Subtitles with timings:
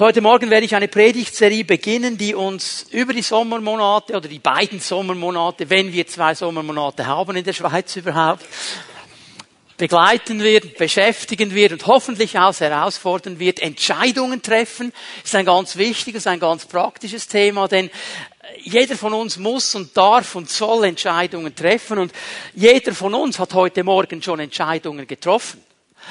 [0.00, 4.78] Heute Morgen werde ich eine Predigtserie beginnen, die uns über die Sommermonate oder die beiden
[4.78, 8.46] Sommermonate, wenn wir zwei Sommermonate haben in der Schweiz überhaupt,
[9.76, 13.58] begleiten wird, beschäftigen wird und hoffentlich auch herausfordern wird.
[13.58, 14.92] Entscheidungen treffen
[15.24, 17.90] ist ein ganz wichtiges, ein ganz praktisches Thema, denn
[18.62, 22.12] jeder von uns muss und darf und soll Entscheidungen treffen und
[22.54, 25.60] jeder von uns hat heute Morgen schon Entscheidungen getroffen.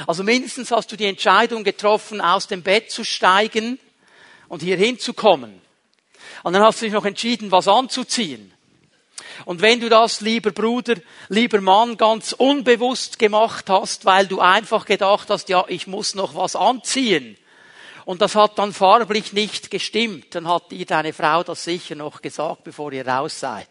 [0.05, 3.79] Also mindestens hast du die Entscheidung getroffen, aus dem Bett zu steigen
[4.47, 5.61] und hier hinzukommen.
[6.43, 8.53] Und dann hast du dich noch entschieden, was anzuziehen.
[9.45, 10.95] Und wenn du das, lieber Bruder,
[11.29, 16.35] lieber Mann, ganz unbewusst gemacht hast, weil du einfach gedacht hast, ja, ich muss noch
[16.35, 17.37] was anziehen,
[18.07, 22.21] und das hat dann farblich nicht gestimmt, dann hat dir deine Frau das sicher noch
[22.21, 23.67] gesagt, bevor ihr raus seid.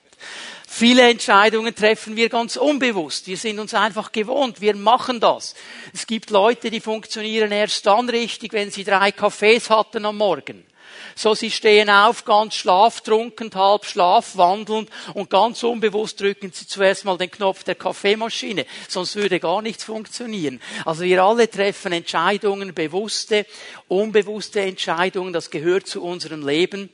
[0.78, 3.28] Viele Entscheidungen treffen wir ganz unbewusst.
[3.28, 4.60] Wir sind uns einfach gewohnt.
[4.60, 5.54] Wir machen das.
[5.94, 10.66] Es gibt Leute, die funktionieren erst dann richtig, wenn sie drei Kaffees hatten am Morgen.
[11.14, 17.16] So, sie stehen auf, ganz schlaftrunken, halb schlafwandelnd und ganz unbewusst drücken sie zuerst mal
[17.16, 18.66] den Knopf der Kaffeemaschine.
[18.86, 20.60] Sonst würde gar nichts funktionieren.
[20.84, 23.46] Also wir alle treffen Entscheidungen, bewusste,
[23.88, 25.32] unbewusste Entscheidungen.
[25.32, 26.90] Das gehört zu unserem Leben.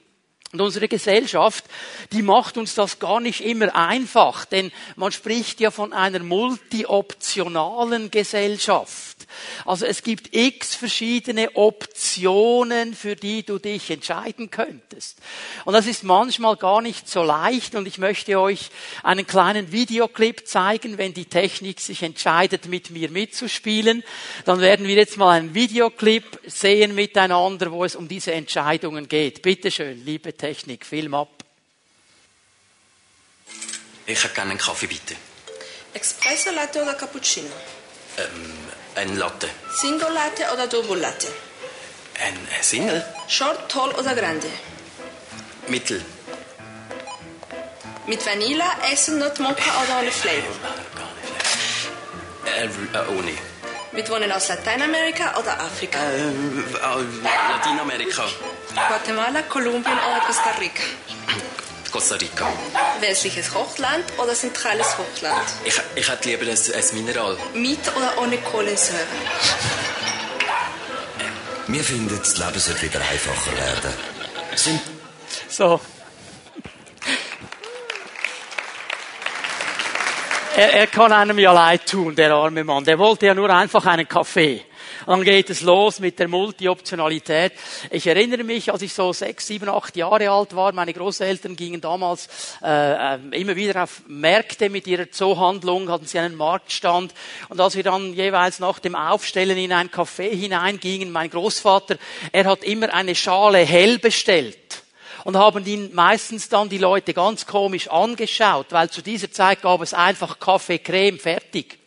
[0.53, 1.65] Und unsere Gesellschaft,
[2.13, 8.11] die macht uns das gar nicht immer einfach, denn man spricht ja von einer multioptionalen
[8.11, 9.13] Gesellschaft.
[9.65, 15.19] Also es gibt x verschiedene Optionen, für die du dich entscheiden könntest.
[15.65, 18.71] Und das ist manchmal gar nicht so leicht und ich möchte euch
[19.03, 24.03] einen kleinen Videoclip zeigen, wenn die Technik sich entscheidet, mit mir mitzuspielen.
[24.45, 29.41] Dann werden wir jetzt mal einen Videoclip sehen miteinander, wo es um diese Entscheidungen geht.
[29.43, 31.29] Bitte schön, liebe Technik, Film ab.
[34.07, 35.15] Ich hätte gerne einen Kaffee, bitte.
[35.95, 37.49] Espresso, Latte oder Cappuccino?
[38.19, 38.59] Ähm,
[38.97, 39.49] ein Latte.
[39.81, 41.29] Single Latte oder Double Latte?
[42.27, 43.05] Ein Single?
[43.29, 44.49] Short, Tall oder Grande?
[45.69, 46.05] Mittel.
[48.09, 50.57] Mit Vanilla, Essen, Not Mocha oder ohne Flavor?
[52.47, 53.39] Äh, äh, ohne.
[53.93, 55.99] Mit Wohnen aus Lateinamerika oder Afrika?
[56.03, 58.25] Ähm, äh, Lateinamerika.
[58.75, 60.83] Guatemala, Kolumbien oder Costa Rica?
[61.91, 62.47] Costa Rica.
[63.01, 65.47] Westliches Hochland oder zentrales Hochland?
[65.65, 67.37] Ich, ich hätte lieber ein, ein Mineral.
[67.55, 69.01] Mit oder ohne Kohlensäure?
[71.67, 73.93] Wir finden, das Leben sollte wieder einfacher werden.
[74.55, 74.81] Sind
[75.49, 75.81] So.
[80.57, 82.85] Er, er kann einem ja leid tun, der arme Mann.
[82.85, 84.65] Der wollte ja nur einfach einen Kaffee.
[85.07, 87.53] Dann geht es los mit der Multi-Optionalität.
[87.91, 91.81] Ich erinnere mich, als ich so sechs, sieben, acht Jahre alt war, meine Großeltern gingen
[91.81, 92.29] damals
[92.63, 97.15] äh, immer wieder auf Märkte mit ihrer Zoohandlung, hatten sie einen Marktstand.
[97.49, 101.97] Und als wir dann jeweils nach dem Aufstellen in ein Café hineingingen, mein Großvater,
[102.31, 104.83] er hat immer eine Schale hell bestellt
[105.25, 109.81] und haben ihn meistens dann die Leute ganz komisch angeschaut, weil zu dieser Zeit gab
[109.83, 111.82] es einfach Kaffee, Creme, fertig.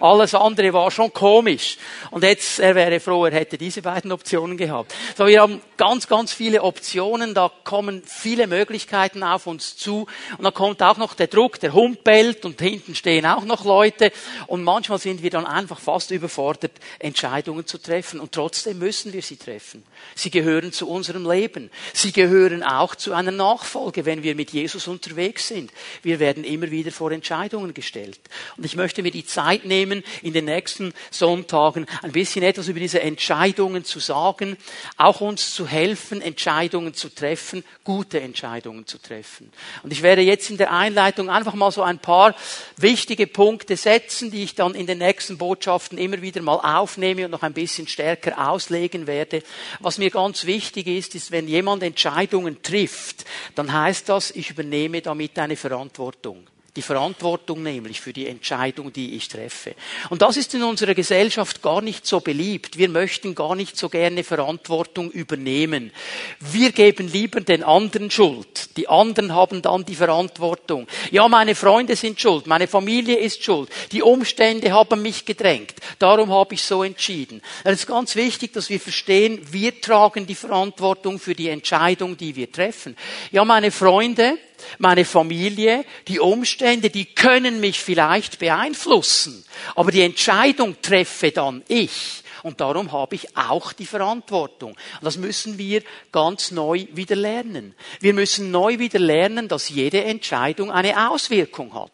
[0.00, 1.76] Alles andere war schon komisch.
[2.10, 4.94] Und jetzt, er wäre froh, er hätte diese beiden Optionen gehabt.
[5.16, 10.06] So, wir haben ganz, ganz viele Optionen, da kommen viele Möglichkeiten auf uns zu.
[10.38, 13.64] Und da kommt auch noch der Druck, der Hund bellt und hinten stehen auch noch
[13.64, 14.10] Leute.
[14.46, 18.20] Und manchmal sind wir dann einfach fast überfordert, Entscheidungen zu treffen.
[18.20, 19.84] Und trotzdem müssen wir sie treffen.
[20.14, 21.70] Sie gehören zu unserem Leben.
[21.92, 25.72] Sie gehören auch zu einer Nachfolge, wenn wir mit Jesus unterwegs sind.
[26.02, 28.20] Wir werden immer wieder vor Entscheidungen gestellt.
[28.56, 32.80] Und ich möchte mir die Zeit nehmen, in den nächsten Sonntagen ein bisschen etwas über
[32.80, 34.56] diese Entscheidungen zu sagen,
[34.96, 39.52] auch uns zu helfen, Entscheidungen zu treffen, gute Entscheidungen zu treffen.
[39.82, 42.34] Und ich werde jetzt in der Einleitung einfach mal so ein paar
[42.76, 47.30] wichtige Punkte setzen, die ich dann in den nächsten Botschaften immer wieder mal aufnehme und
[47.30, 49.42] noch ein bisschen stärker auslegen werde.
[49.80, 53.24] Was mir ganz wichtig ist, ist, wenn jemand Entscheidungen trifft,
[53.54, 56.46] dann heißt das, ich übernehme damit eine Verantwortung.
[56.76, 59.74] Die Verantwortung nämlich für die Entscheidung, die ich treffe.
[60.08, 62.78] Und das ist in unserer Gesellschaft gar nicht so beliebt.
[62.78, 65.90] Wir möchten gar nicht so gerne Verantwortung übernehmen.
[66.38, 68.76] Wir geben lieber den anderen Schuld.
[68.76, 70.86] Die anderen haben dann die Verantwortung.
[71.10, 75.74] Ja, meine Freunde sind schuld, meine Familie ist schuld, die Umstände haben mich gedrängt.
[75.98, 77.42] Darum habe ich so entschieden.
[77.64, 82.36] Es ist ganz wichtig, dass wir verstehen, wir tragen die Verantwortung für die Entscheidung, die
[82.36, 82.96] wir treffen.
[83.32, 84.38] Ja, meine Freunde,
[84.78, 89.44] meine Familie, die Umstände, die können mich vielleicht beeinflussen.
[89.74, 92.22] Aber die Entscheidung treffe dann ich.
[92.42, 94.72] Und darum habe ich auch die Verantwortung.
[94.72, 97.74] Und das müssen wir ganz neu wieder lernen.
[98.00, 101.92] Wir müssen neu wieder lernen, dass jede Entscheidung eine Auswirkung hat.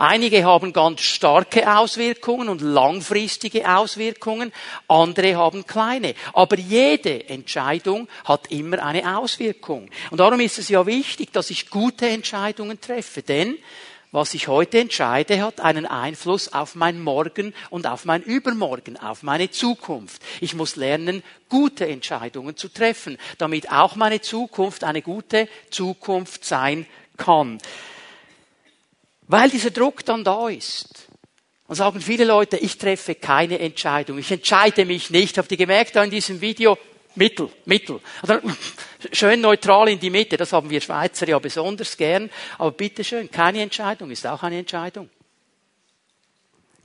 [0.00, 4.50] Einige haben ganz starke Auswirkungen und langfristige Auswirkungen,
[4.88, 6.14] andere haben kleine.
[6.32, 9.90] Aber jede Entscheidung hat immer eine Auswirkung.
[10.10, 13.58] Und darum ist es ja wichtig, dass ich gute Entscheidungen treffe, denn
[14.10, 19.22] was ich heute entscheide, hat einen Einfluss auf mein Morgen und auf mein Übermorgen, auf
[19.22, 20.22] meine Zukunft.
[20.40, 26.86] Ich muss lernen, gute Entscheidungen zu treffen, damit auch meine Zukunft eine gute Zukunft sein
[27.18, 27.58] kann.
[29.30, 31.06] Weil dieser Druck dann da ist.
[31.68, 35.38] Und sagen viele Leute, ich treffe keine Entscheidung, ich entscheide mich nicht.
[35.38, 36.76] Habt ihr gemerkt da in diesem Video?
[37.14, 38.00] Mittel, Mittel.
[39.12, 42.28] Schön neutral in die Mitte, das haben wir Schweizer ja besonders gern.
[42.58, 45.08] Aber bitteschön, keine Entscheidung ist auch eine Entscheidung.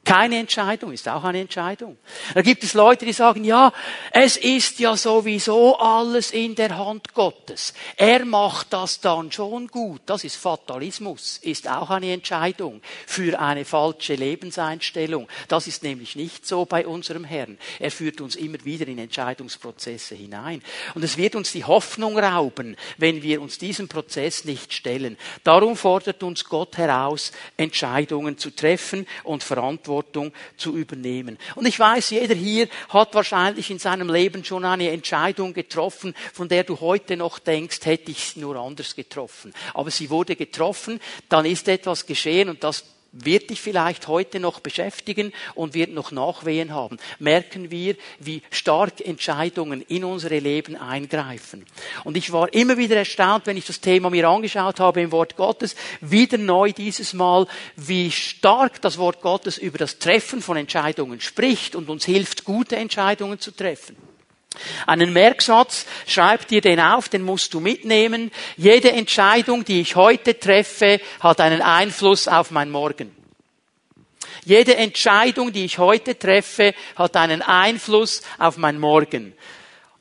[0.06, 1.98] Keine Entscheidung ist auch eine Entscheidung.
[2.36, 3.74] Da gibt es Leute, die sagen, ja,
[4.12, 7.74] es ist ja sowieso alles in der Hand Gottes.
[7.98, 10.02] Er macht das dann schon gut.
[10.06, 15.28] Das ist Fatalismus, ist auch eine Entscheidung für eine falsche Lebenseinstellung.
[15.48, 17.58] Das ist nämlich nicht so bei unserem Herrn.
[17.80, 20.62] Er führt uns immer wieder in Entscheidungsprozesse hinein.
[20.94, 25.18] Und es wird uns die Hoffnung rauben, wenn wir uns diesem Prozess nicht stellen.
[25.44, 31.38] Darum fordert uns Gott heraus, Entscheidungen zu treffen und Verantwortung Verantwortung zu übernehmen.
[31.56, 36.50] Und ich weiß, jeder hier hat wahrscheinlich in seinem Leben schon eine Entscheidung getroffen, von
[36.50, 39.54] der du heute noch denkst, hätte ich sie nur anders getroffen.
[39.74, 41.00] Aber sie wurde getroffen,
[41.30, 42.84] dann ist etwas geschehen und das
[43.16, 46.98] wird dich vielleicht heute noch beschäftigen und wird noch Nachwehen haben.
[47.20, 51.66] Merken wir, wie stark Entscheidungen in unsere Leben eingreifen.
[52.04, 55.38] Und ich war immer wieder erstaunt, wenn ich das Thema mir angeschaut habe im Wort
[55.38, 57.48] Gottes, wieder neu dieses Mal,
[57.78, 62.76] wie stark das Wort Gottes über das Treffen von Entscheidungen spricht und uns hilft, gute
[62.76, 63.96] Entscheidungen zu treffen.
[64.86, 68.32] Einen Merksatz, schreib dir den auf, den musst du mitnehmen.
[68.58, 73.16] Jede Entscheidung, die ich heute treffe, hat einen Einfluss auf mein Morgen.
[74.46, 79.34] Jede Entscheidung, die ich heute treffe, hat einen Einfluss auf mein Morgen.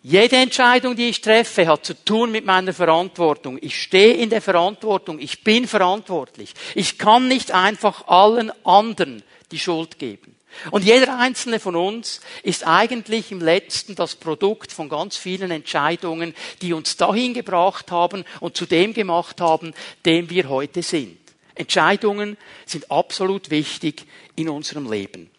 [0.02, 3.58] Jede Entscheidung, die ich treffe, hat zu tun mit meiner Verantwortung.
[3.62, 5.18] Ich stehe in der Verantwortung.
[5.18, 6.52] Ich bin verantwortlich.
[6.74, 10.33] Ich kann nicht einfach allen anderen die Schuld geben.
[10.70, 16.34] Und jeder einzelne von uns ist eigentlich im letzten das Produkt von ganz vielen Entscheidungen,
[16.62, 19.74] die uns dahin gebracht haben und zu dem gemacht haben,
[20.04, 21.18] dem wir heute sind.
[21.54, 22.36] Entscheidungen
[22.66, 24.04] sind absolut wichtig
[24.36, 25.30] in unserem Leben.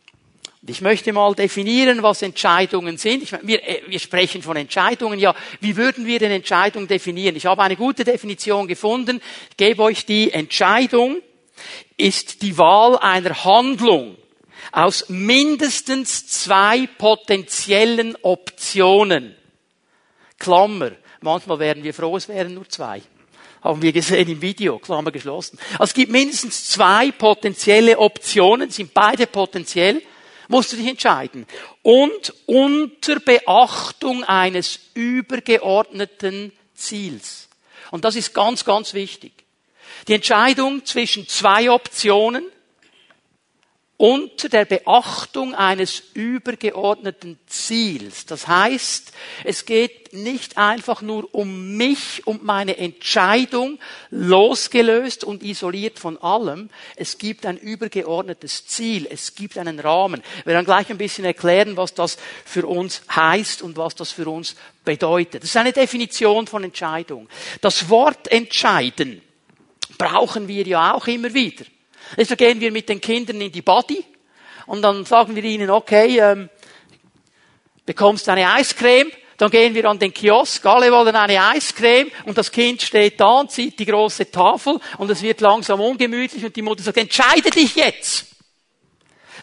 [0.61, 3.21] Und ich möchte mal definieren, was Entscheidungen sind.
[3.21, 5.19] Ich meine, wir, äh, wir sprechen von Entscheidungen.
[5.19, 7.35] Ja, wie würden wir denn Entscheidungen definieren?
[7.35, 9.21] Ich habe eine gute Definition gefunden.
[9.51, 11.21] Ich gebe euch die Entscheidung
[11.97, 14.17] ist die Wahl einer Handlung
[14.75, 19.33] aus mindestens zwei potenziellen Optionen.
[20.37, 20.91] Klammer.
[21.21, 23.01] Manchmal wären wir froh, es wären nur zwei.
[23.63, 25.57] Haben wir gesehen im Video, Klammer geschlossen.
[25.73, 30.01] Also es gibt mindestens zwei potenzielle Optionen, sind beide potenziell,
[30.49, 31.47] musst du dich entscheiden.
[31.81, 37.47] Und unter Beachtung eines übergeordneten Ziels.
[37.91, 39.31] Und das ist ganz, ganz wichtig.
[40.09, 42.45] Die Entscheidung zwischen zwei Optionen
[43.97, 48.25] unter der Beachtung eines übergeordneten Ziels.
[48.25, 49.13] Das heißt,
[49.45, 53.79] es geht nicht einfach nur um mich und meine Entscheidung,
[54.11, 56.69] losgelöst und isoliert von allem.
[56.97, 60.21] Es gibt ein übergeordnetes Ziel, es gibt einen Rahmen.
[60.43, 64.27] Wir werden gleich ein bisschen erklären, was das für uns heißt und was das für
[64.27, 65.43] uns bedeutet.
[65.43, 67.29] Das ist eine Definition von Entscheidung.
[67.61, 69.21] Das Wort entscheiden
[69.97, 71.63] brauchen wir ja auch immer wieder.
[72.17, 74.03] Deshalb gehen wir mit den Kindern in die Body
[74.65, 76.49] und dann sagen wir ihnen, okay, ähm,
[77.85, 82.51] bekommst eine Eiscreme, dann gehen wir an den Kiosk, alle wollen eine Eiscreme und das
[82.51, 86.61] Kind steht da und sieht die große Tafel und es wird langsam ungemütlich und die
[86.61, 88.27] Mutter sagt, entscheide dich jetzt.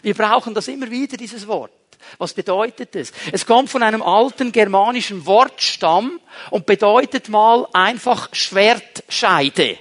[0.01, 1.71] Wir brauchen das immer wieder, dieses Wort.
[2.17, 3.13] Was bedeutet es?
[3.31, 9.77] Es kommt von einem alten germanischen Wortstamm und bedeutet mal einfach Schwertscheide.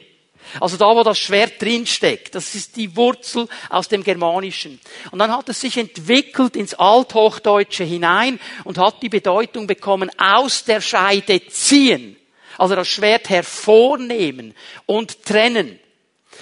[0.60, 2.34] Also da, wo das Schwert drinsteckt.
[2.34, 4.80] Das ist die Wurzel aus dem Germanischen.
[5.10, 10.64] Und dann hat es sich entwickelt ins Althochdeutsche hinein und hat die Bedeutung bekommen, aus
[10.64, 12.16] der Scheide ziehen.
[12.58, 14.54] Also das Schwert hervornehmen
[14.86, 15.78] und trennen.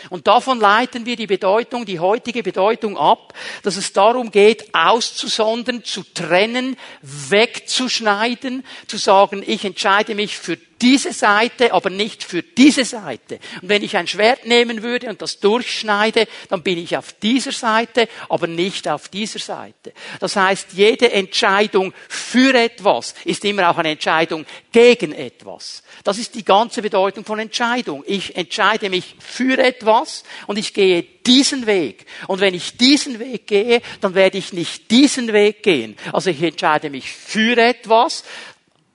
[0.08, 5.84] Und davon leiten wir die Bedeutung, die heutige Bedeutung ab, dass es darum geht, auszusondern,
[5.84, 12.84] zu trennen, wegzuschneiden, zu sagen, ich entscheide mich für diese Seite, aber nicht für diese
[12.84, 13.38] Seite.
[13.60, 17.52] Und wenn ich ein Schwert nehmen würde und das durchschneide, dann bin ich auf dieser
[17.52, 19.92] Seite, aber nicht auf dieser Seite.
[20.18, 25.82] Das heißt, jede Entscheidung für etwas ist immer auch eine Entscheidung gegen etwas.
[26.04, 28.02] Das ist die ganze Bedeutung von Entscheidung.
[28.06, 32.06] Ich entscheide mich für etwas und ich gehe diesen Weg.
[32.26, 35.96] Und wenn ich diesen Weg gehe, dann werde ich nicht diesen Weg gehen.
[36.12, 38.25] Also ich entscheide mich für etwas,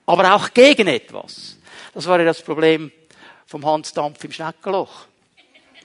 [0.06, 1.55] aber auch gegen etwas.
[1.96, 2.92] Das war ja das Problem
[3.46, 5.06] vom Hans Dampf im Schneckenloch.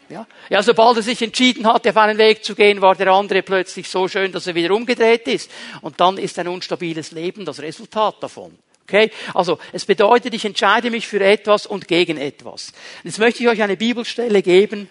[0.10, 0.28] Ja?
[0.50, 3.88] ja, sobald er sich entschieden hatte, auf einen Weg zu gehen, war der andere plötzlich
[3.88, 5.50] so schön, dass er wieder umgedreht ist.
[5.80, 8.60] Und dann ist ein unstabiles Leben das Resultat davon.
[8.84, 9.10] Okay?
[9.34, 12.74] Also, es bedeutet, ich entscheide mich für etwas und gegen etwas.
[13.06, 14.90] Jetzt möchte ich euch eine Bibelstelle geben,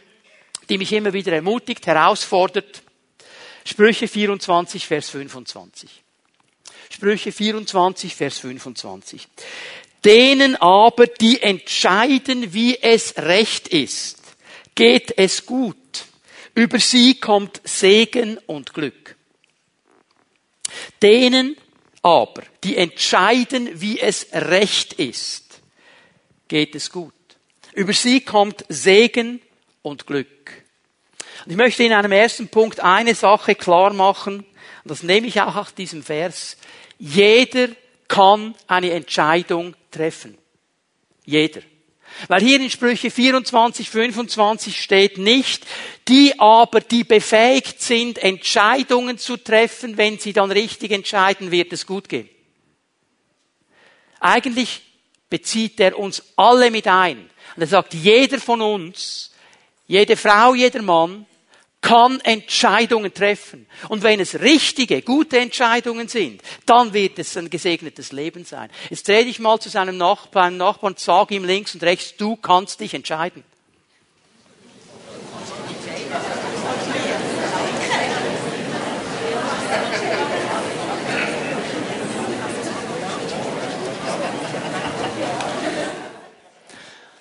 [0.70, 2.80] die mich immer wieder ermutigt, herausfordert.
[3.66, 6.02] Sprüche 24, Vers 25.
[6.88, 9.28] Sprüche 24, Vers 25.
[10.04, 14.18] Denen aber, die entscheiden, wie es recht ist,
[14.74, 15.76] geht es gut.
[16.54, 19.16] Über sie kommt Segen und Glück.
[21.02, 21.56] Denen
[22.02, 25.60] aber, die entscheiden, wie es recht ist,
[26.48, 27.12] geht es gut.
[27.74, 29.40] Über sie kommt Segen
[29.82, 30.28] und Glück.
[31.44, 34.46] Und ich möchte in einem ersten Punkt eine Sache klar machen,
[34.82, 36.56] und das nehme ich auch aus diesem Vers.
[36.98, 37.68] Jeder
[38.10, 40.36] kann eine Entscheidung treffen.
[41.24, 41.62] Jeder.
[42.26, 45.64] Weil hier in Sprüche 24, 25 steht nicht,
[46.08, 51.86] die aber, die befähigt sind, Entscheidungen zu treffen, wenn sie dann richtig entscheiden, wird es
[51.86, 52.28] gut gehen.
[54.18, 54.82] Eigentlich
[55.30, 57.30] bezieht er uns alle mit ein.
[57.54, 59.30] Und er sagt, jeder von uns,
[59.86, 61.26] jede Frau, jeder Mann,
[61.80, 63.66] kann Entscheidungen treffen.
[63.88, 68.70] Und wenn es richtige, gute Entscheidungen sind, dann wird es ein gesegnetes Leben sein.
[68.90, 72.80] Jetzt dreh dich mal zu seinem Nachbarn, Nachbarn, sag ihm links und rechts, du kannst
[72.80, 73.44] dich entscheiden.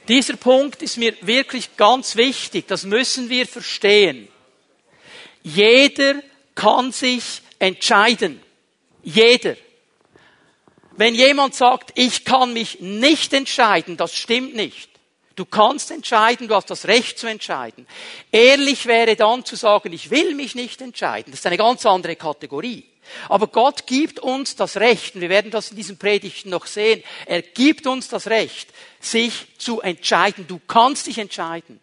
[0.10, 2.68] Dieser Punkt ist mir wirklich ganz wichtig.
[2.68, 4.28] Das müssen wir verstehen.
[5.44, 6.22] Jeder
[6.56, 8.42] kann sich entscheiden.
[9.04, 9.56] Jeder.
[10.98, 14.90] Wenn jemand sagt, ich kann mich nicht entscheiden, das stimmt nicht.
[15.38, 17.88] Du kannst entscheiden, du hast das Recht zu entscheiden.
[18.30, 21.32] Ehrlich wäre dann zu sagen, ich will mich nicht entscheiden.
[21.32, 22.86] Das ist eine ganz andere Kategorie.
[23.30, 27.04] Aber Gott gibt uns das Recht, und wir werden das in diesen Predigten noch sehen,
[27.26, 28.70] er gibt uns das Recht,
[29.00, 30.46] sich zu entscheiden.
[30.48, 31.80] Du kannst dich entscheiden.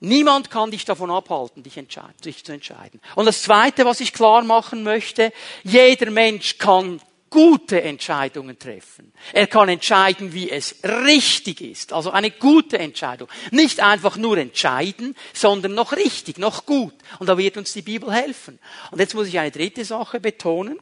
[0.00, 3.00] Niemand kann dich davon abhalten, dich, zu entscheiden.
[3.16, 5.32] Und das Zweite, was ich klar machen möchte,
[5.64, 7.00] jeder Mensch kann
[7.30, 9.12] gute Entscheidungen treffen.
[9.32, 11.92] Er kann entscheiden, wie es richtig ist.
[11.92, 13.28] Also eine gute Entscheidung.
[13.50, 16.94] Nicht einfach nur entscheiden, sondern noch richtig, noch gut.
[17.18, 18.58] Und da wird uns die Bibel helfen.
[18.90, 20.78] Und jetzt muss ich eine dritte Sache betonen.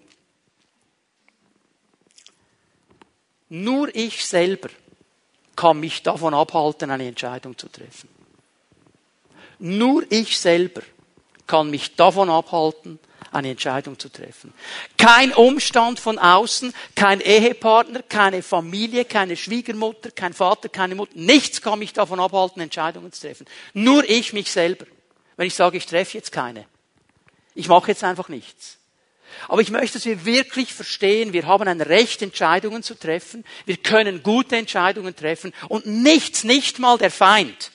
[3.48, 4.68] Nur ich selber
[5.54, 8.15] kann mich davon abhalten, eine Entscheidung zu treffen.
[9.58, 10.82] Nur ich selber
[11.46, 12.98] kann mich davon abhalten,
[13.32, 14.52] eine Entscheidung zu treffen.
[14.96, 21.60] Kein Umstand von außen, kein Ehepartner, keine Familie, keine Schwiegermutter, kein Vater, keine Mutter, nichts
[21.60, 23.46] kann mich davon abhalten, Entscheidungen zu treffen.
[23.74, 24.86] Nur ich mich selber.
[25.36, 26.66] Wenn ich sage, ich treffe jetzt keine.
[27.54, 28.78] Ich mache jetzt einfach nichts.
[29.48, 33.44] Aber ich möchte, dass wir wirklich verstehen, wir haben ein Recht, Entscheidungen zu treffen.
[33.66, 37.70] Wir können gute Entscheidungen treffen und nichts, nicht mal der Feind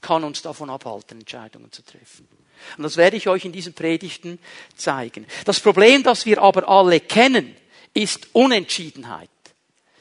[0.00, 2.28] kann uns davon abhalten, Entscheidungen zu treffen.
[2.76, 4.38] Und das werde ich euch in diesen Predigten
[4.76, 5.26] zeigen.
[5.44, 7.56] Das Problem, das wir aber alle kennen,
[7.94, 9.30] ist Unentschiedenheit.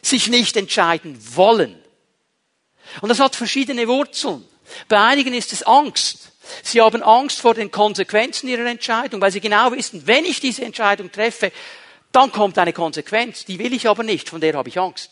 [0.02, 1.78] Sich nicht entscheiden wollen.
[3.02, 4.46] Und das hat verschiedene Wurzeln.
[4.88, 6.32] Bei einigen ist es Angst.
[6.64, 10.64] Sie haben Angst vor den Konsequenzen ihrer Entscheidung, weil sie genau wissen, wenn ich diese
[10.64, 11.52] Entscheidung treffe,
[12.12, 13.46] dann kommt eine Konsequenz.
[13.46, 15.12] Die will ich aber nicht, von der habe ich Angst.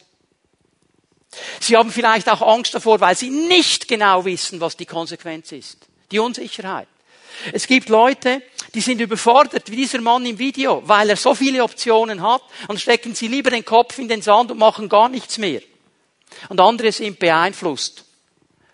[1.60, 5.78] Sie haben vielleicht auch Angst davor, weil sie nicht genau wissen, was die Konsequenz ist.
[6.12, 6.88] Die Unsicherheit.
[7.52, 8.42] Es gibt Leute,
[8.74, 12.80] die sind überfordert, wie dieser Mann im Video, weil er so viele Optionen hat, und
[12.80, 15.62] stecken sie lieber den Kopf in den Sand und machen gar nichts mehr.
[16.50, 18.06] Und andere sind beeinflusst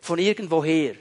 [0.02, 0.96] von irgendwoher.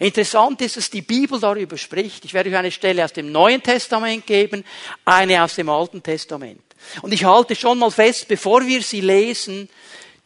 [0.00, 2.24] Interessant ist, dass die Bibel darüber spricht.
[2.24, 4.64] Ich werde euch eine Stelle aus dem Neuen Testament geben,
[5.04, 6.62] eine aus dem Alten Testament.
[7.02, 9.68] Und ich halte schon mal fest, bevor wir sie lesen,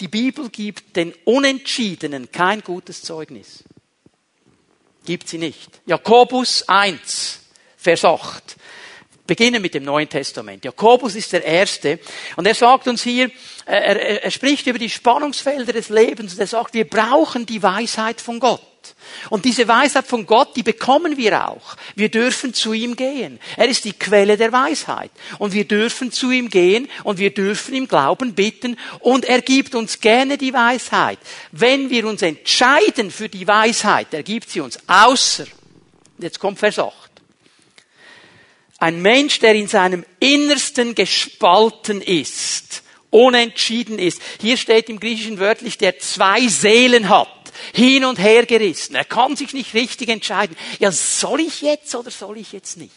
[0.01, 3.65] die Bibel gibt den Unentschiedenen kein gutes Zeugnis.
[5.05, 5.81] Gibt sie nicht.
[5.87, 7.41] Jakobus 1,
[7.77, 8.57] Vers 8.
[9.27, 10.65] beginnen mit dem Neuen Testament.
[10.65, 12.01] Jakobus ist der Erste
[12.37, 13.31] und er sagt uns hier,
[13.65, 17.63] er, er, er spricht über die Spannungsfelder des Lebens und er sagt, wir brauchen die
[17.63, 18.63] Weisheit von Gott.
[19.29, 21.77] Und diese Weisheit von Gott, die bekommen wir auch.
[21.95, 23.39] Wir dürfen zu ihm gehen.
[23.57, 25.11] Er ist die Quelle der Weisheit.
[25.39, 29.75] Und wir dürfen zu ihm gehen und wir dürfen im Glauben bitten und er gibt
[29.75, 31.19] uns gerne die Weisheit.
[31.53, 35.47] Wenn wir uns entscheiden für die Weisheit, er gibt sie uns außer,
[36.19, 36.95] jetzt kommt Vers 8.
[38.79, 44.23] Ein Mensch, der in seinem Innersten gespalten ist, unentschieden ist.
[44.41, 47.29] Hier steht im Griechischen wörtlich, der zwei Seelen hat
[47.75, 48.95] hin und her gerissen.
[48.95, 50.57] Er kann sich nicht richtig entscheiden.
[50.79, 52.93] Ja, soll ich jetzt oder soll ich jetzt nicht?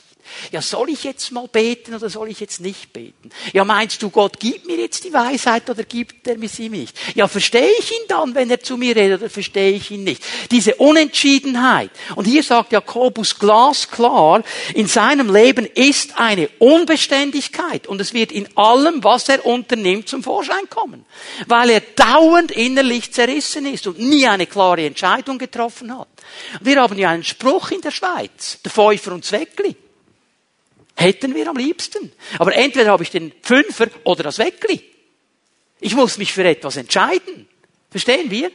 [0.52, 3.30] Ja, soll ich jetzt mal beten oder soll ich jetzt nicht beten?
[3.52, 6.98] Ja, meinst du, Gott gibt mir jetzt die Weisheit oder gibt er mir sie nicht?
[7.16, 10.24] Ja, verstehe ich ihn dann, wenn er zu mir redet oder verstehe ich ihn nicht?
[10.52, 11.92] Diese Unentschiedenheit.
[12.16, 18.48] Und hier sagt Jakobus glasklar, in seinem Leben ist eine Unbeständigkeit und es wird in
[18.58, 21.06] allem, was er unternimmt, zum Vorschein kommen.
[21.48, 26.08] Weil er dauernd innerlich zerrissen ist und nie eine klare Entscheidung getroffen hat.
[26.62, 29.76] Wir haben ja einen Spruch in der Schweiz, der Pfeifer und Zweckli.
[30.96, 32.12] Hätten wir am liebsten.
[32.40, 34.82] Aber entweder habe ich den Fünfer oder das Weckli.
[35.80, 37.48] Ich muss mich für etwas entscheiden.
[37.90, 38.52] Verstehen wir?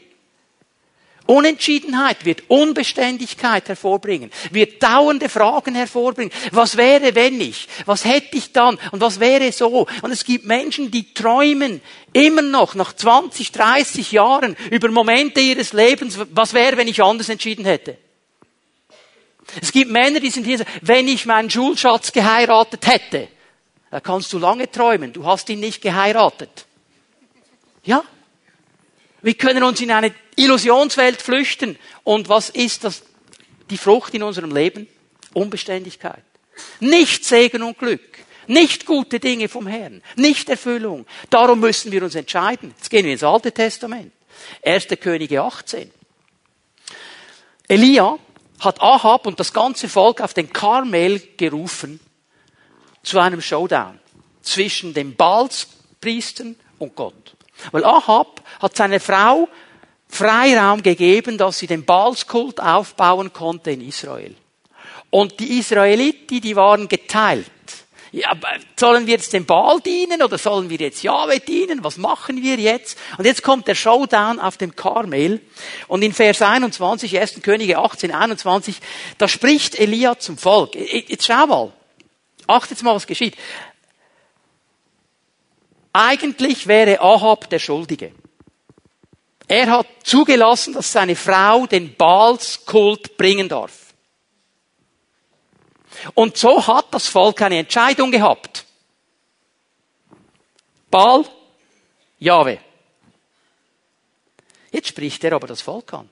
[1.29, 6.33] Unentschiedenheit wird Unbeständigkeit hervorbringen, wird dauernde Fragen hervorbringen.
[6.53, 7.69] Was wäre, wenn ich?
[7.85, 8.79] Was hätte ich dann?
[8.93, 9.87] Und was wäre so?
[10.01, 11.83] Und es gibt Menschen, die träumen
[12.15, 17.29] immer noch nach 20, 30 Jahren über Momente ihres Lebens, was wäre, wenn ich anders
[17.29, 17.99] entschieden hätte?
[19.61, 23.29] Es gibt Männer, die sind hier, wenn ich meinen Schulschatz geheiratet hätte,
[23.91, 26.67] da kannst du lange träumen, du hast ihn nicht geheiratet.
[27.85, 28.05] Ja?
[29.23, 31.79] Wir können uns in eine Illusionswelt flüchten.
[32.05, 33.03] Und was ist das,
[33.71, 34.87] die Frucht in unserem Leben?
[35.35, 36.23] Unbeständigkeit.
[36.81, 38.19] Nicht Segen und Glück.
[38.47, 40.03] Nicht gute Dinge vom Herrn.
[40.17, 41.07] Nicht Erfüllung.
[41.31, 42.75] Darum müssen wir uns entscheiden.
[42.77, 44.13] Jetzt gehen wir ins Alte Testament.
[44.65, 44.87] 1.
[45.01, 45.91] Könige 18.
[47.69, 48.19] Elia
[48.61, 52.01] hat Ahab und das ganze Volk auf den Karmel gerufen
[53.03, 53.99] zu einem Showdown
[54.43, 57.35] zwischen den Baalspriestern und Gott.
[57.71, 59.49] Weil Ahab hat seine Frau
[60.09, 64.35] Freiraum gegeben, dass sie den Baalskult aufbauen konnte in Israel.
[65.11, 67.51] Und die Israeliten, die waren geteilt.
[68.11, 68.33] Ja,
[68.79, 71.85] sollen wir jetzt dem Baal dienen oder sollen wir jetzt Jahwe dienen?
[71.85, 72.99] Was machen wir jetzt?
[73.19, 75.41] Und jetzt kommt der Showdown auf dem Karmel.
[75.89, 77.43] Und in Vers 21, 1.
[77.43, 78.77] Könige 18, 21,
[79.19, 80.75] da spricht Elia zum Volk.
[80.75, 81.73] Jetzt schau mal.
[82.47, 83.37] Achtet mal, was geschieht.
[85.93, 88.13] Eigentlich wäre Ahab der Schuldige.
[89.49, 93.88] Er hat zugelassen, dass seine Frau den Baalskult bringen darf.
[96.15, 98.65] Und so hat das Volk eine Entscheidung gehabt.
[100.91, 101.25] Baal,
[102.19, 102.59] Jahwe.
[104.71, 106.09] Jetzt spricht er aber das Volk an.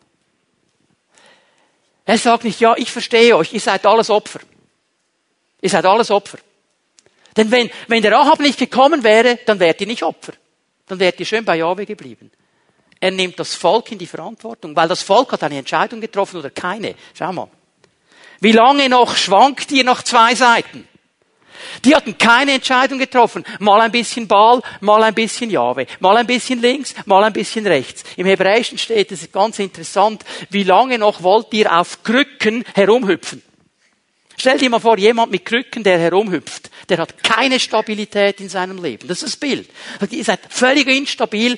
[2.05, 4.41] Er sagt nicht, ja, ich verstehe euch, ihr seid alles Opfer.
[5.61, 6.39] Ihr seid alles Opfer.
[7.37, 10.33] Denn wenn, wenn der Ahab nicht gekommen wäre, dann wärt ihr nicht Opfer.
[10.87, 12.31] Dann wärt ihr schön bei Jahwe geblieben.
[13.01, 16.51] Er nimmt das Volk in die Verantwortung, weil das Volk hat eine Entscheidung getroffen oder
[16.51, 16.95] keine.
[17.13, 17.49] Schau mal.
[18.41, 20.87] Wie lange noch schwankt ihr nach zwei Seiten?
[21.85, 23.45] Die hatten keine Entscheidung getroffen.
[23.59, 25.87] Mal ein bisschen Baal, mal ein bisschen Jahwe.
[26.01, 28.05] Mal ein bisschen links, mal ein bisschen rechts.
[28.17, 30.25] Im Hebräischen steht es ganz interessant.
[30.51, 33.43] Wie lange noch wollt ihr auf Krücken herumhüpfen?
[34.39, 38.83] Stell dir mal vor, jemand mit Krücken, der herumhüpft, der hat keine Stabilität in seinem
[38.83, 39.09] Leben.
[39.09, 39.71] Das ist das Bild.
[40.11, 41.57] Ihr seid völlig instabil.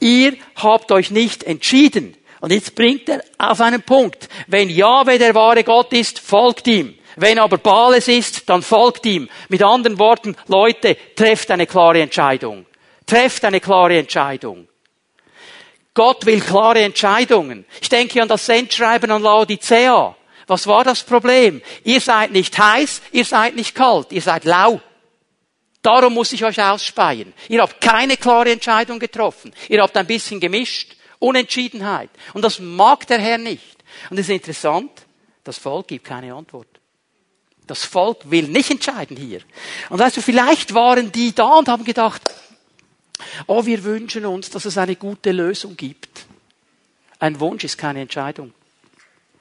[0.00, 2.16] Ihr habt euch nicht entschieden.
[2.40, 4.28] Und jetzt bringt er auf einen Punkt.
[4.46, 6.94] Wenn Jahwe der wahre Gott ist, folgt ihm.
[7.16, 9.28] Wenn aber Baal es ist, dann folgt ihm.
[9.48, 12.66] Mit anderen Worten, Leute, trefft eine klare Entscheidung.
[13.06, 14.68] Trefft eine klare Entscheidung.
[15.94, 17.64] Gott will klare Entscheidungen.
[17.80, 20.14] Ich denke an das Sendschreiben an Laodicea.
[20.46, 21.60] Was war das Problem?
[21.82, 24.80] Ihr seid nicht heiß, ihr seid nicht kalt, ihr seid lau.
[25.82, 27.32] Darum muss ich euch ausspeien.
[27.48, 29.52] Ihr habt keine klare Entscheidung getroffen.
[29.68, 30.94] Ihr habt ein bisschen gemischt.
[31.18, 32.10] Unentschiedenheit.
[32.34, 33.76] Und das mag der Herr nicht.
[34.10, 34.90] Und es ist interessant,
[35.44, 36.68] das Volk gibt keine Antwort.
[37.66, 39.40] Das Volk will nicht entscheiden hier.
[39.90, 42.22] Und weißt du, vielleicht waren die da und haben gedacht,
[43.46, 46.26] oh, wir wünschen uns, dass es eine gute Lösung gibt.
[47.18, 48.54] Ein Wunsch ist keine Entscheidung.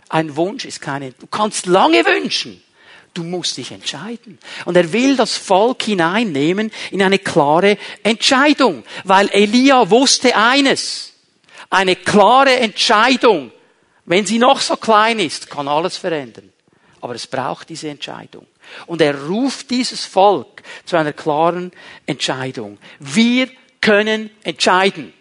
[0.09, 2.61] Ein Wunsch ist keine, du kannst lange wünschen.
[3.13, 4.37] Du musst dich entscheiden.
[4.65, 8.83] Und er will das Volk hineinnehmen in eine klare Entscheidung.
[9.05, 11.13] Weil Elia wusste eines.
[11.69, 13.51] Eine klare Entscheidung,
[14.05, 16.51] wenn sie noch so klein ist, kann alles verändern.
[17.01, 18.47] Aber es braucht diese Entscheidung.
[18.85, 21.71] Und er ruft dieses Volk zu einer klaren
[22.05, 22.77] Entscheidung.
[22.99, 23.49] Wir
[23.81, 25.13] können entscheiden.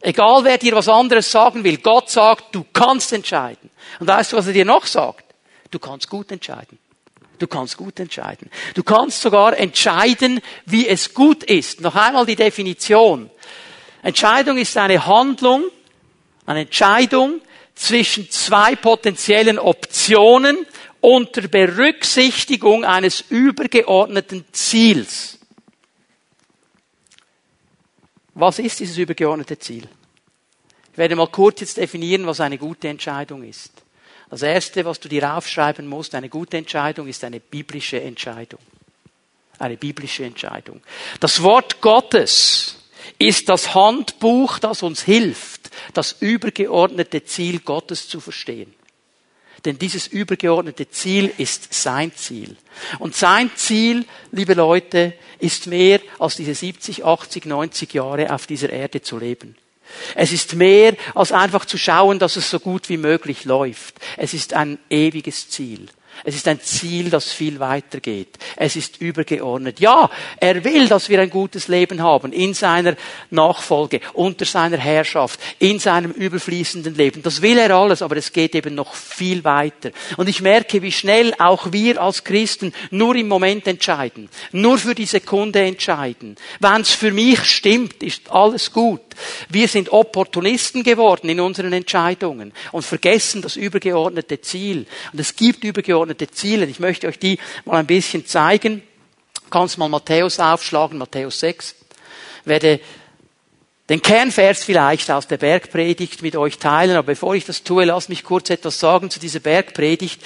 [0.00, 3.70] Egal wer dir was anderes sagen will, Gott sagt, du kannst entscheiden.
[4.00, 5.24] Und weißt du, was er dir noch sagt?
[5.70, 6.78] Du kannst gut entscheiden.
[7.38, 8.50] Du kannst gut entscheiden.
[8.74, 11.80] Du kannst sogar entscheiden, wie es gut ist.
[11.80, 13.30] Noch einmal die Definition.
[14.04, 15.64] Entscheidung ist eine Handlung,
[16.44, 17.40] eine Entscheidung
[17.74, 20.66] zwischen zwei potenziellen Optionen
[21.00, 25.38] unter Berücksichtigung eines übergeordneten Ziels.
[28.34, 29.88] Was ist dieses übergeordnete Ziel?
[30.92, 33.72] Ich werde mal kurz jetzt definieren, was eine gute Entscheidung ist.
[34.28, 38.60] Das erste, was du dir aufschreiben musst, eine gute Entscheidung ist eine biblische Entscheidung.
[39.58, 40.82] Eine biblische Entscheidung.
[41.20, 42.83] Das Wort Gottes
[43.18, 48.74] ist das Handbuch, das uns hilft, das übergeordnete Ziel Gottes zu verstehen.
[49.64, 52.56] Denn dieses übergeordnete Ziel ist sein Ziel.
[52.98, 58.70] Und sein Ziel, liebe Leute, ist mehr als diese 70, 80, 90 Jahre auf dieser
[58.70, 59.56] Erde zu leben.
[60.14, 63.94] Es ist mehr als einfach zu schauen, dass es so gut wie möglich läuft.
[64.16, 65.88] Es ist ein ewiges Ziel.
[66.22, 68.38] Es ist ein Ziel, das viel weiter geht.
[68.56, 69.80] Es ist übergeordnet.
[69.80, 72.96] Ja, er will, dass wir ein gutes Leben haben in seiner
[73.30, 77.22] Nachfolge, unter seiner Herrschaft, in seinem überfließenden Leben.
[77.22, 79.90] Das will er alles, aber es geht eben noch viel weiter.
[80.16, 84.94] Und ich merke, wie schnell auch wir als Christen nur im Moment entscheiden, nur für
[84.94, 86.36] die Sekunde entscheiden.
[86.60, 89.00] Wenn es für mich stimmt, ist alles gut.
[89.48, 94.86] Wir sind Opportunisten geworden in unseren Entscheidungen und vergessen das übergeordnete Ziel.
[95.12, 96.66] Und es gibt übergeordnete Ziele.
[96.66, 98.82] Ich möchte euch die mal ein bisschen zeigen.
[99.50, 101.74] Kannst mal Matthäus aufschlagen, Matthäus 6.
[102.44, 102.80] Werde
[103.90, 108.08] den Kernvers vielleicht aus der Bergpredigt mit euch teilen, aber bevor ich das tue, lasst
[108.08, 110.22] mich kurz etwas sagen zu dieser Bergpredigt.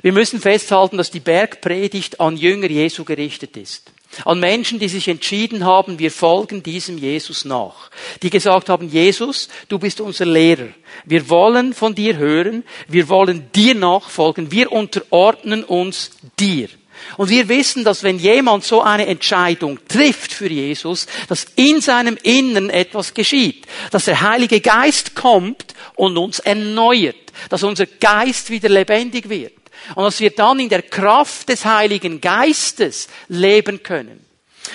[0.00, 3.92] Wir müssen festhalten, dass die Bergpredigt an Jünger Jesu gerichtet ist.
[4.24, 7.90] An Menschen, die sich entschieden haben, wir folgen diesem Jesus nach.
[8.22, 10.68] Die gesagt haben, Jesus, du bist unser Lehrer.
[11.04, 12.64] Wir wollen von dir hören.
[12.88, 14.52] Wir wollen dir nachfolgen.
[14.52, 16.68] Wir unterordnen uns dir.
[17.16, 22.16] Und wir wissen, dass wenn jemand so eine Entscheidung trifft für Jesus, dass in seinem
[22.22, 23.66] Innern etwas geschieht.
[23.90, 27.16] Dass der Heilige Geist kommt und uns erneuert.
[27.48, 29.61] Dass unser Geist wieder lebendig wird
[29.94, 34.24] und dass wir dann in der Kraft des Heiligen Geistes leben können.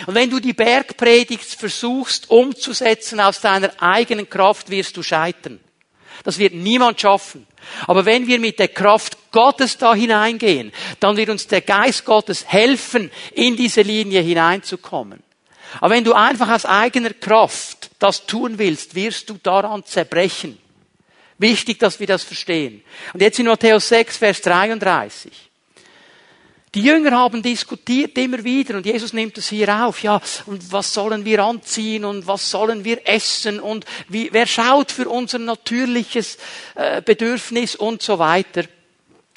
[0.06, 5.60] Und wenn du die Bergpredigt versuchst umzusetzen aus deiner eigenen Kraft, wirst du scheitern.
[6.24, 7.48] Das wird niemand schaffen.
[7.86, 12.46] Aber wenn wir mit der Kraft Gottes da hineingehen, dann wird uns der Geist Gottes
[12.48, 15.24] helfen, in diese Linie hineinzukommen.
[15.80, 20.58] Aber wenn du einfach aus eigener Kraft das tun willst, wirst du daran zerbrechen.
[21.40, 22.84] Wichtig, dass wir das verstehen.
[23.14, 25.32] Und jetzt in Matthäus 6, Vers 33.
[26.74, 30.04] Die Jünger haben diskutiert immer wieder und Jesus nimmt es hier auf.
[30.04, 34.92] Ja, und was sollen wir anziehen und was sollen wir essen und wie, wer schaut
[34.92, 36.38] für unser natürliches
[36.76, 38.66] äh, Bedürfnis und so weiter.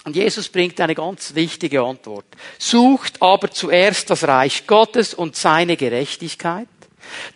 [0.05, 2.27] Und Jesus bringt eine ganz wichtige Antwort.
[2.59, 6.69] Sucht aber zuerst das Reich Gottes und seine Gerechtigkeit,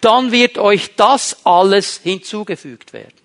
[0.01, 3.24] dann wird euch das alles hinzugefügt werden.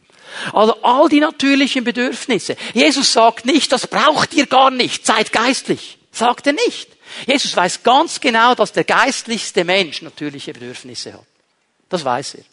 [0.54, 2.56] Also all die natürlichen Bedürfnisse.
[2.74, 5.98] Jesus sagt nicht, das braucht ihr gar nicht, seid geistlich.
[6.12, 6.90] Sagt er nicht.
[7.26, 11.26] Jesus weiß ganz genau, dass der geistlichste Mensch natürliche Bedürfnisse hat.
[11.90, 12.44] Das weiß er.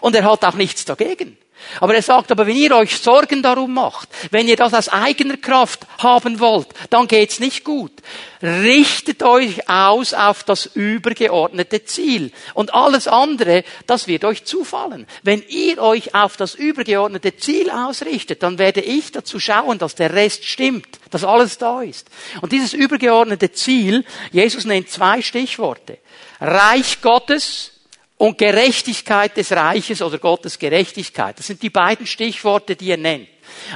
[0.00, 1.38] Und er hat auch nichts dagegen.
[1.80, 5.36] Aber er sagt, aber wenn ihr euch Sorgen darum macht, wenn ihr das aus eigener
[5.36, 7.92] Kraft haben wollt, dann geht's nicht gut.
[8.42, 12.32] Richtet euch aus auf das übergeordnete Ziel.
[12.54, 15.06] Und alles andere, das wird euch zufallen.
[15.22, 20.14] Wenn ihr euch auf das übergeordnete Ziel ausrichtet, dann werde ich dazu schauen, dass der
[20.14, 22.08] Rest stimmt, dass alles da ist.
[22.40, 25.98] Und dieses übergeordnete Ziel, Jesus nennt zwei Stichworte.
[26.40, 27.72] Reich Gottes
[28.20, 31.38] und Gerechtigkeit des Reiches oder Gottes Gerechtigkeit.
[31.38, 33.26] Das sind die beiden Stichworte, die er nennt.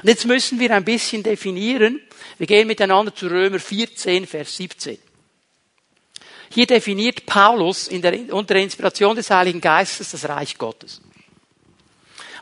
[0.03, 2.03] Und jetzt müssen wir ein bisschen definieren.
[2.37, 4.99] Wir gehen miteinander zu Römer 14, Vers 17.
[6.51, 11.01] Hier definiert Paulus in der, unter der Inspiration des Heiligen Geistes das Reich Gottes.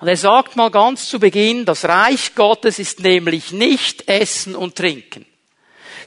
[0.01, 4.75] Und er sagt mal ganz zu Beginn, das Reich Gottes ist nämlich nicht Essen und
[4.75, 5.25] Trinken,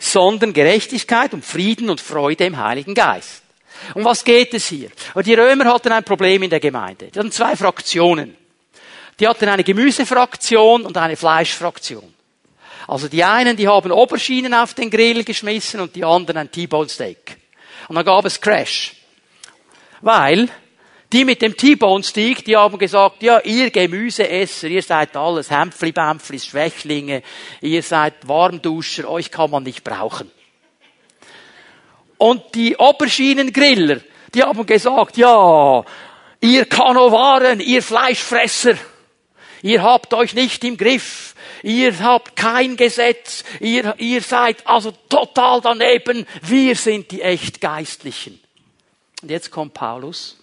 [0.02, 3.45] sondern Gerechtigkeit und Frieden und Freude im Heiligen Geist.
[3.94, 4.90] Um was geht es hier?
[5.24, 7.08] Die Römer hatten ein Problem in der Gemeinde.
[7.12, 8.36] Die hatten zwei Fraktionen.
[9.20, 12.14] Die hatten eine Gemüsefraktion und eine Fleischfraktion.
[12.88, 16.90] Also die einen, die haben Oberschienen auf den Grill geschmissen und die anderen ein T-Bone
[16.90, 17.38] Steak.
[17.88, 18.94] Und dann gab es Crash.
[20.02, 20.50] Weil
[21.16, 26.48] Die mit dem T-Bone Steak, die haben gesagt, ja, ihr Gemüseesser, ihr seid alles Hämpfli-Bämpflis,
[26.48, 27.22] Schwächlinge,
[27.62, 30.32] ihr seid Warmduscher, euch kann man nicht brauchen.
[32.18, 34.02] Und die Oberschienengriller,
[34.34, 35.84] die haben gesagt, ja,
[36.42, 38.76] ihr Kanovaren, ihr Fleischfresser,
[39.62, 45.62] ihr habt euch nicht im Griff, ihr habt kein Gesetz, ihr, ihr seid also total
[45.62, 48.40] daneben, wir sind die echt Geistlichen.
[49.22, 50.38] Und jetzt kommt Paulus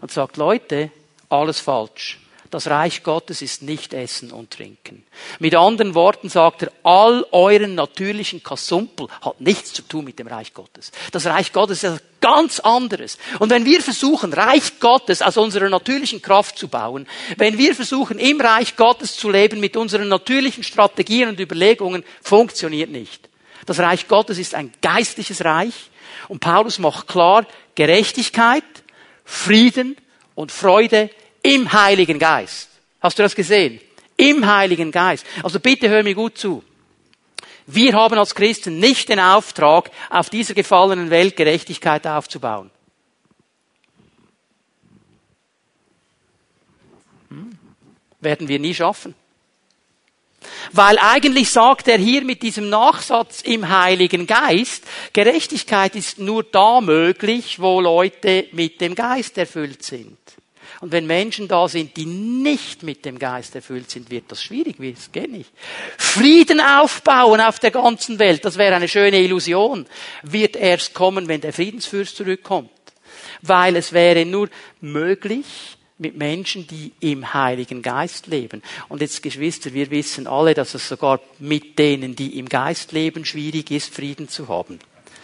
[0.00, 0.90] und sagt, Leute,
[1.28, 2.18] alles falsch.
[2.50, 5.04] Das Reich Gottes ist nicht Essen und Trinken.
[5.38, 10.26] Mit anderen Worten sagt er, all euren natürlichen Kasumpel hat nichts zu tun mit dem
[10.26, 10.90] Reich Gottes.
[11.12, 13.18] Das Reich Gottes ist ganz anderes.
[13.38, 18.18] Und wenn wir versuchen, Reich Gottes aus unserer natürlichen Kraft zu bauen, wenn wir versuchen,
[18.18, 23.28] im Reich Gottes zu leben mit unseren natürlichen Strategien und Überlegungen, funktioniert nicht.
[23.64, 25.74] Das Reich Gottes ist ein geistliches Reich.
[26.26, 28.64] Und Paulus macht klar, Gerechtigkeit,
[29.24, 29.96] Frieden
[30.34, 31.10] und Freude
[31.42, 32.68] im Heiligen Geist.
[33.00, 33.80] Hast du das gesehen?
[34.16, 35.24] Im Heiligen Geist.
[35.42, 36.62] Also bitte hör mir gut zu.
[37.66, 42.70] Wir haben als Christen nicht den Auftrag, auf dieser gefallenen Welt Gerechtigkeit aufzubauen.
[47.28, 47.56] Hm?
[48.20, 49.14] Werden wir nie schaffen.
[50.72, 56.80] Weil eigentlich sagt er hier mit diesem Nachsatz im Heiligen Geist, Gerechtigkeit ist nur da
[56.80, 60.18] möglich, wo Leute mit dem Geist erfüllt sind.
[60.80, 64.76] Und wenn Menschen da sind, die nicht mit dem Geist erfüllt sind, wird das schwierig.
[64.78, 65.50] Das geht nicht.
[65.98, 69.86] Frieden aufbauen auf der ganzen Welt, das wäre eine schöne Illusion,
[70.22, 72.70] wird erst kommen, wenn der Friedensfürst zurückkommt.
[73.42, 74.48] Weil es wäre nur
[74.80, 78.62] möglich, mit Menschen, die im Heiligen Geist leben.
[78.88, 83.26] Und jetzt, Geschwister, wir wissen alle, dass es sogar mit denen, die im Geist leben,
[83.26, 84.78] schwierig ist, Frieden zu haben.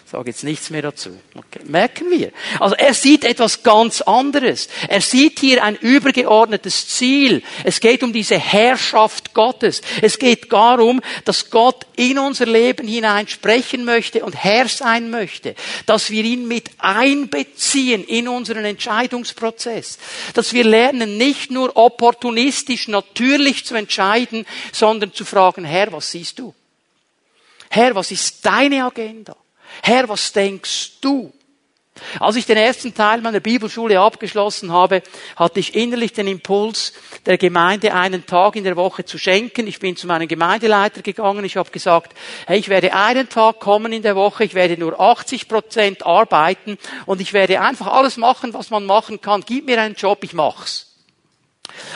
[0.07, 1.19] Ich sage jetzt nichts mehr dazu.
[1.35, 1.63] Okay.
[1.65, 2.31] Merken wir.
[2.61, 4.69] Also er sieht etwas ganz anderes.
[4.87, 7.43] Er sieht hier ein übergeordnetes Ziel.
[7.65, 9.83] Es geht um diese Herrschaft Gottes.
[10.03, 15.57] Es geht darum, dass Gott in unser Leben hinein sprechen möchte und Herr sein möchte.
[15.87, 19.99] Dass wir ihn mit einbeziehen in unseren Entscheidungsprozess.
[20.35, 26.39] Dass wir lernen, nicht nur opportunistisch natürlich zu entscheiden, sondern zu fragen, Herr, was siehst
[26.39, 26.55] du?
[27.71, 29.37] Herr, was ist deine Agenda?
[29.83, 31.33] Herr, was denkst du?
[32.21, 35.03] Als ich den ersten Teil meiner Bibelschule abgeschlossen habe,
[35.35, 36.93] hatte ich innerlich den Impuls,
[37.25, 39.67] der Gemeinde einen Tag in der Woche zu schenken.
[39.67, 41.45] Ich bin zu meinem Gemeindeleiter gegangen.
[41.45, 42.15] Ich habe gesagt,
[42.47, 44.45] hey, ich werde einen Tag kommen in der Woche.
[44.45, 49.21] Ich werde nur 80 Prozent arbeiten und ich werde einfach alles machen, was man machen
[49.21, 49.43] kann.
[49.47, 50.95] Gib mir einen Job, ich mach's.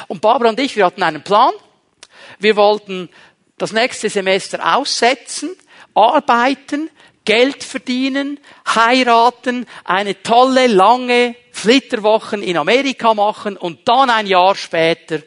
[0.09, 1.53] Und Barbara und ich, wir hatten einen Plan.
[2.39, 3.11] Wir wollten
[3.59, 5.51] das nächste Semester aussetzen,
[5.95, 6.89] arbeiten,
[7.25, 15.21] Geld verdienen, heiraten, eine tolle, lange Flitterwochen in Amerika machen und dann ein Jahr später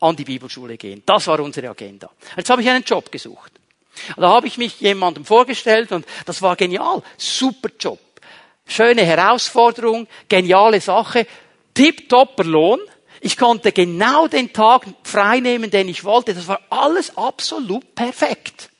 [0.00, 1.02] an die Bibelschule gehen.
[1.04, 2.10] Das war unsere Agenda.
[2.36, 3.52] Jetzt habe ich einen Job gesucht.
[4.16, 7.02] Da habe ich mich jemandem vorgestellt und das war genial.
[7.16, 7.98] Super Job.
[8.66, 11.26] Schöne Herausforderung, geniale Sache,
[11.74, 12.80] tipptopper Lohn.
[13.20, 16.34] Ich konnte genau den Tag freinehmen, den ich wollte.
[16.34, 18.70] Das war alles absolut perfekt.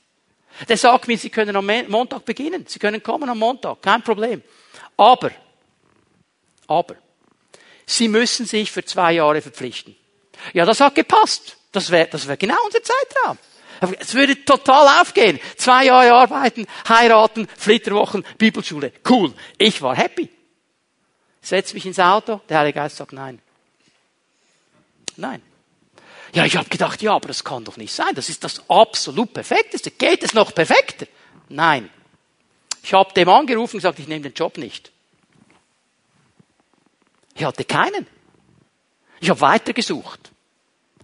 [0.67, 2.65] Der sagt mir, Sie können am Montag beginnen.
[2.67, 3.81] Sie können kommen am Montag.
[3.81, 4.41] Kein Problem.
[4.95, 5.31] Aber,
[6.67, 6.95] aber,
[7.85, 9.95] Sie müssen sich für zwei Jahre verpflichten.
[10.53, 11.57] Ja, das hat gepasst.
[11.71, 13.37] Das wäre das wär genau unser Zeitraum.
[13.99, 15.39] Es würde total aufgehen.
[15.55, 18.91] Zwei Jahre arbeiten, heiraten, Flitterwochen, Bibelschule.
[19.07, 19.33] Cool.
[19.57, 20.29] Ich war happy.
[21.41, 22.41] Setz mich ins Auto.
[22.49, 23.39] Der Heilige Geist sagt nein.
[25.15, 25.41] Nein.
[26.37, 28.13] Ja, ich habe gedacht, ja, aber das kann doch nicht sein.
[28.13, 29.89] Das ist das absolut Perfekteste.
[29.89, 31.07] Geht es noch perfekter?
[31.49, 31.89] Nein.
[32.83, 34.91] Ich habe dem angerufen und gesagt, ich nehme den Job nicht.
[37.33, 38.05] Ich hatte keinen.
[39.19, 40.31] Ich habe weitergesucht.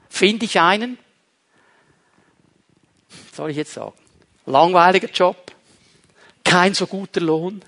[0.08, 1.00] Finde ich einen?
[3.10, 3.98] Was soll ich jetzt sagen?
[4.46, 5.52] Langweiliger Job,
[6.44, 7.66] kein so guter Lohn.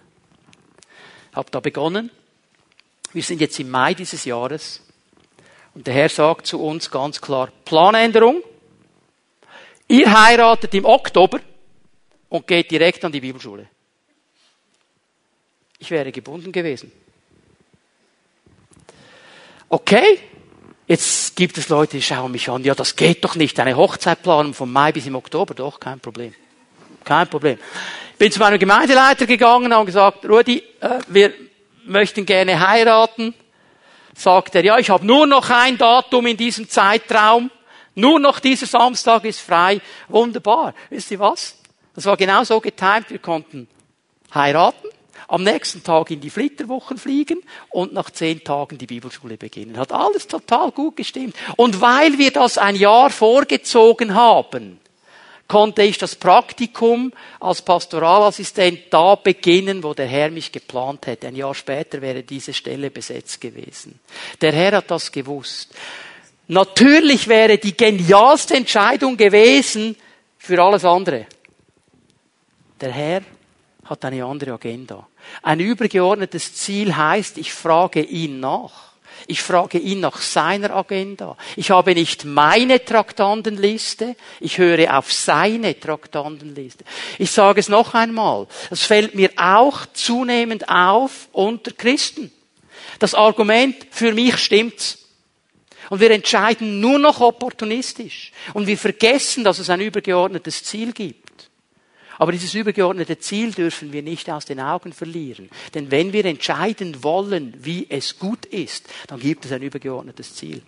[1.34, 2.12] Habe da begonnen.
[3.12, 4.85] Wir sind jetzt im Mai dieses Jahres.
[5.76, 8.42] Und der Herr sagt zu uns ganz klar, Planänderung.
[9.88, 11.40] Ihr heiratet im Oktober
[12.30, 13.68] und geht direkt an die Bibelschule.
[15.78, 16.92] Ich wäre gebunden gewesen.
[19.68, 20.20] Okay,
[20.88, 23.60] jetzt gibt es Leute, die schauen mich an, ja, das geht doch nicht.
[23.60, 26.34] Eine Hochzeitplanung von Mai bis im Oktober, doch, kein Problem.
[27.04, 27.60] Kein Problem.
[28.14, 31.34] Ich bin zu meinem Gemeindeleiter gegangen und gesagt, Rudi, äh, wir
[31.86, 33.34] möchten gerne heiraten
[34.16, 37.52] sagt er, ja, ich habe nur noch ein Datum in diesem Zeitraum,
[37.94, 39.80] nur noch dieser Samstag ist frei.
[40.10, 40.74] Wunderbar.
[40.90, 41.58] Wisst ihr was?
[41.94, 43.68] Das war genau so getimt, wir konnten
[44.34, 44.90] heiraten
[45.28, 49.78] am nächsten Tag in die Flitterwochen fliegen und nach zehn Tagen die Bibelschule beginnen.
[49.78, 51.36] Hat alles total gut gestimmt.
[51.56, 54.80] Und weil wir das ein Jahr vorgezogen haben,
[55.48, 61.28] konnte ich das Praktikum als Pastoralassistent da beginnen, wo der Herr mich geplant hätte.
[61.28, 64.00] Ein Jahr später wäre diese Stelle besetzt gewesen.
[64.42, 65.74] Der Herr hat das gewusst.
[66.48, 69.96] Natürlich wäre die genialste Entscheidung gewesen
[70.38, 71.28] für alles andere.
[72.82, 73.22] Der Herr
[73.86, 75.08] hat eine andere Agenda.
[75.42, 78.95] Ein übergeordnetes Ziel heißt, ich frage ihn nach.
[79.28, 81.36] Ich frage ihn nach seiner Agenda.
[81.56, 86.84] Ich habe nicht meine Traktandenliste, ich höre auf seine Traktandenliste.
[87.18, 92.32] Ich sage es noch einmal, es fällt mir auch zunehmend auf unter Christen.
[93.00, 95.00] Das Argument, für mich stimmt's.
[95.90, 98.32] Und wir entscheiden nur noch opportunistisch.
[98.54, 101.25] Und wir vergessen, dass es ein übergeordnetes Ziel gibt.
[102.18, 105.50] Aber dieses übergeordnete Ziel dürfen wir nicht aus den Augen verlieren.
[105.74, 110.62] Denn wenn wir entscheiden wollen, wie es gut ist, dann gibt es ein übergeordnetes Ziel.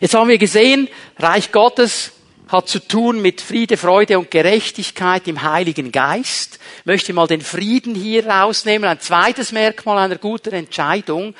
[0.00, 2.12] Jetzt haben wir gesehen, Reich Gottes
[2.48, 6.58] hat zu tun mit Friede, Freude und Gerechtigkeit im Heiligen Geist.
[6.80, 8.88] Ich möchte mal den Frieden hier rausnehmen.
[8.88, 11.34] Ein zweites Merkmal einer guten Entscheidung.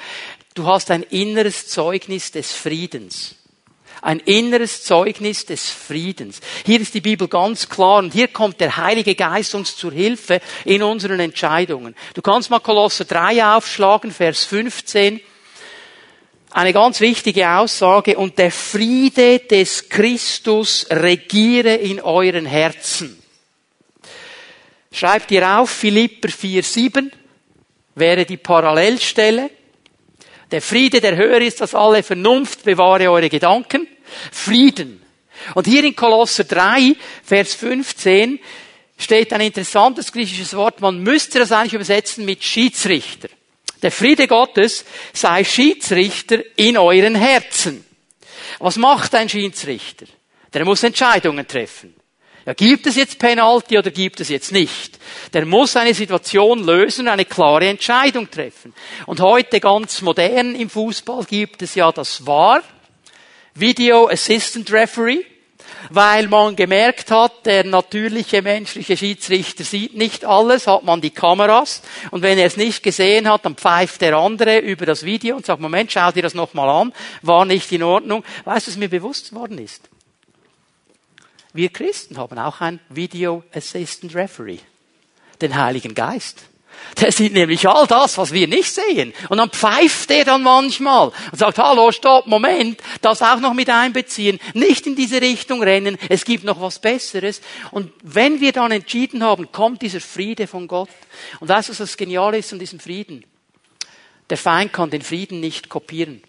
[0.55, 3.37] Du hast ein inneres Zeugnis des Friedens
[4.03, 6.41] ein inneres Zeugnis des Friedens.
[6.67, 10.41] Hier ist die Bibel ganz klar und hier kommt der Heilige Geist uns zur Hilfe
[10.65, 11.95] in unseren Entscheidungen.
[12.13, 15.21] Du kannst mal Kolosser 3 aufschlagen, Vers 15.
[16.51, 18.19] Eine ganz wichtige Aussage.
[18.19, 23.23] Und der Friede des Christus regiere in euren Herzen.
[24.91, 27.11] Schreibt ihr auf, Philipper 4,7
[27.95, 29.51] wäre die Parallelstelle.
[30.51, 33.89] Der Friede, der höher ist als alle Vernunft, bewahre eure Gedanken.
[34.31, 35.03] Frieden.
[35.55, 36.95] Und hier in Kolosser 3,
[37.25, 38.39] Vers 15,
[38.99, 40.81] steht ein interessantes griechisches Wort.
[40.81, 43.29] Man müsste das eigentlich übersetzen mit Schiedsrichter.
[43.83, 47.85] Der Friede Gottes sei Schiedsrichter in euren Herzen.
[48.61, 50.07] Was macht ein Schiedsrichter?
[50.53, 51.95] Der muss Entscheidungen treffen.
[52.45, 54.99] Ja, gibt es jetzt Penalty oder gibt es jetzt nicht?
[55.33, 58.75] Der muss eine Situation lösen, eine klare Entscheidung treffen.
[59.07, 62.63] Und heute ganz modern im Fußball gibt es ja das VAR,
[63.55, 65.25] Video Assistant Referee,
[65.91, 71.83] weil man gemerkt hat, der natürliche menschliche Schiedsrichter sieht nicht alles, hat man die Kameras
[72.11, 75.45] und wenn er es nicht gesehen hat, dann pfeift der andere über das Video und
[75.45, 78.25] sagt, Moment, schau dir das nochmal an, war nicht in Ordnung.
[78.45, 79.89] Weißt du, was mir bewusst worden ist?
[81.53, 84.61] Wir Christen haben auch ein Video Assistant Referee,
[85.43, 86.45] den Heiligen Geist.
[87.01, 89.13] Der sieht nämlich all das, was wir nicht sehen.
[89.29, 93.71] Und dann pfeift er dann manchmal und sagt, hallo, stopp, Moment, das auch noch mit
[93.71, 97.41] einbeziehen, nicht in diese Richtung rennen, es gibt noch was Besseres.
[97.71, 100.91] Und wenn wir dann entschieden haben, kommt dieser Friede von Gott.
[101.41, 103.25] Und weißt du, was das Geniale ist an diesem Frieden?
[104.31, 106.23] Der Feind kann den Frieden nicht kopieren.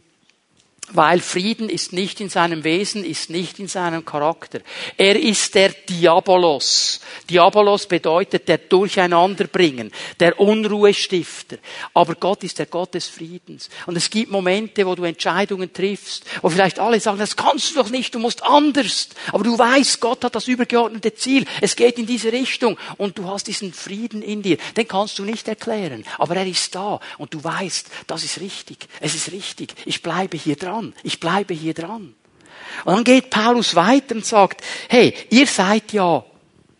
[0.91, 4.59] Weil Frieden ist nicht in seinem Wesen, ist nicht in seinem Charakter.
[4.97, 6.99] Er ist der Diabolos.
[7.29, 11.57] Diabolos bedeutet der Durcheinanderbringen, der Unruhestifter.
[11.93, 13.69] Aber Gott ist der Gott des Friedens.
[13.85, 17.75] Und es gibt Momente, wo du Entscheidungen triffst, wo vielleicht alle sagen, das kannst du
[17.75, 19.07] doch nicht, du musst anders.
[19.31, 21.45] Aber du weißt, Gott hat das übergeordnete Ziel.
[21.61, 22.77] Es geht in diese Richtung.
[22.97, 24.57] Und du hast diesen Frieden in dir.
[24.75, 26.03] Den kannst du nicht erklären.
[26.17, 26.99] Aber er ist da.
[27.17, 28.79] Und du weißt, das ist richtig.
[28.99, 29.73] Es ist richtig.
[29.85, 30.93] Ich bleibe hier dran dran.
[31.03, 32.15] Ich bleibe hier dran.
[32.85, 36.23] Und dann geht Paulus weiter und sagt, hey, ihr seid ja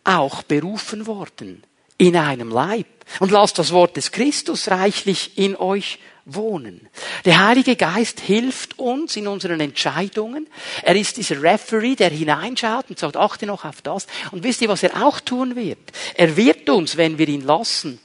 [0.04, 1.64] auch berufen worden
[1.98, 2.88] in einem Leib
[3.20, 6.88] und lasst das Wort des Christus reichlich in euch wohnen.
[7.26, 10.48] Der Heilige Geist hilft uns in unseren Entscheidungen.
[10.82, 14.08] Er ist dieser Referee, der hineinschaut und sagt, achte noch auf das.
[14.32, 15.80] Und wisst ihr, was er auch tun wird?
[16.16, 18.00] Er wird uns, wenn wir ihn lassen,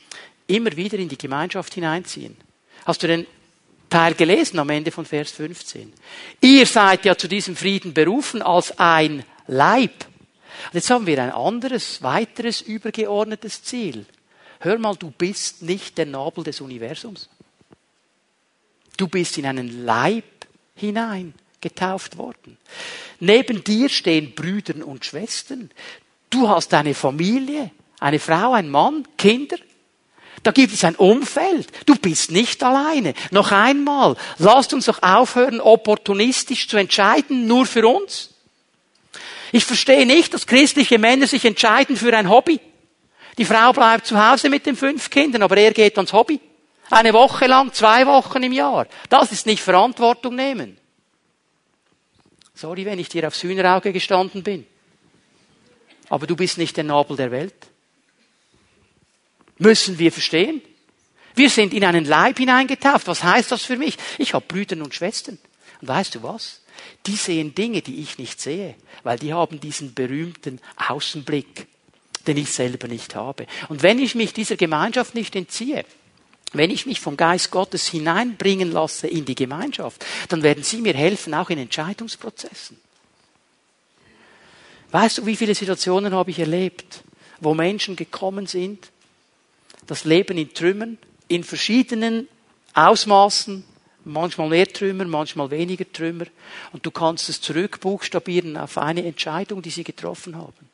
[0.48, 2.36] immer wieder in die Gemeinschaft hineinziehen.
[2.84, 3.26] Hast du den
[3.88, 5.92] Teil gelesen am Ende von Vers 15.
[6.40, 10.04] Ihr seid ja zu diesem Frieden berufen als ein Leib.
[10.66, 14.06] Und jetzt haben wir ein anderes, weiteres, übergeordnetes Ziel.
[14.60, 17.28] Hör mal, du bist nicht der Nabel des Universums.
[18.96, 20.24] Du bist in einen Leib
[20.74, 22.56] hinein getauft worden.
[23.20, 25.70] Neben dir stehen Brüder und Schwestern.
[26.30, 27.70] Du hast eine Familie,
[28.00, 29.56] eine Frau, ein Mann, Kinder.
[30.48, 31.68] Da gibt es ein Umfeld.
[31.84, 33.12] Du bist nicht alleine.
[33.32, 38.30] Noch einmal, lasst uns doch aufhören, opportunistisch zu entscheiden, nur für uns.
[39.52, 42.60] Ich verstehe nicht, dass christliche Männer sich entscheiden für ein Hobby.
[43.36, 46.40] Die Frau bleibt zu Hause mit den fünf Kindern, aber er geht ans Hobby.
[46.88, 48.86] Eine Woche lang, zwei Wochen im Jahr.
[49.10, 50.78] Das ist nicht Verantwortung nehmen.
[52.54, 54.66] Sorry, wenn ich dir aufs Hühnerauge gestanden bin.
[56.08, 57.67] Aber du bist nicht der Nabel der Welt.
[59.58, 60.62] Müssen wir verstehen.
[61.34, 63.06] Wir sind in einen Leib hineingetauft.
[63.06, 63.96] Was heißt das für mich?
[64.18, 65.38] Ich habe Brüder und Schwestern.
[65.80, 66.62] Und weißt du was?
[67.06, 71.66] Die sehen Dinge, die ich nicht sehe, weil die haben diesen berühmten Außenblick,
[72.26, 73.46] den ich selber nicht habe.
[73.68, 75.84] Und wenn ich mich dieser Gemeinschaft nicht entziehe,
[76.52, 80.94] wenn ich mich vom Geist Gottes hineinbringen lasse in die Gemeinschaft, dann werden sie mir
[80.94, 82.78] helfen, auch in Entscheidungsprozessen.
[84.90, 87.02] Weißt du, wie viele Situationen habe ich erlebt,
[87.40, 88.90] wo Menschen gekommen sind,
[89.88, 92.28] das Leben in Trümmern, in verschiedenen
[92.74, 93.64] Ausmaßen,
[94.04, 96.26] manchmal mehr Trümmer, manchmal weniger Trümmer,
[96.72, 100.68] und du kannst es zurückbuchstabieren auf eine Entscheidung, die sie getroffen haben.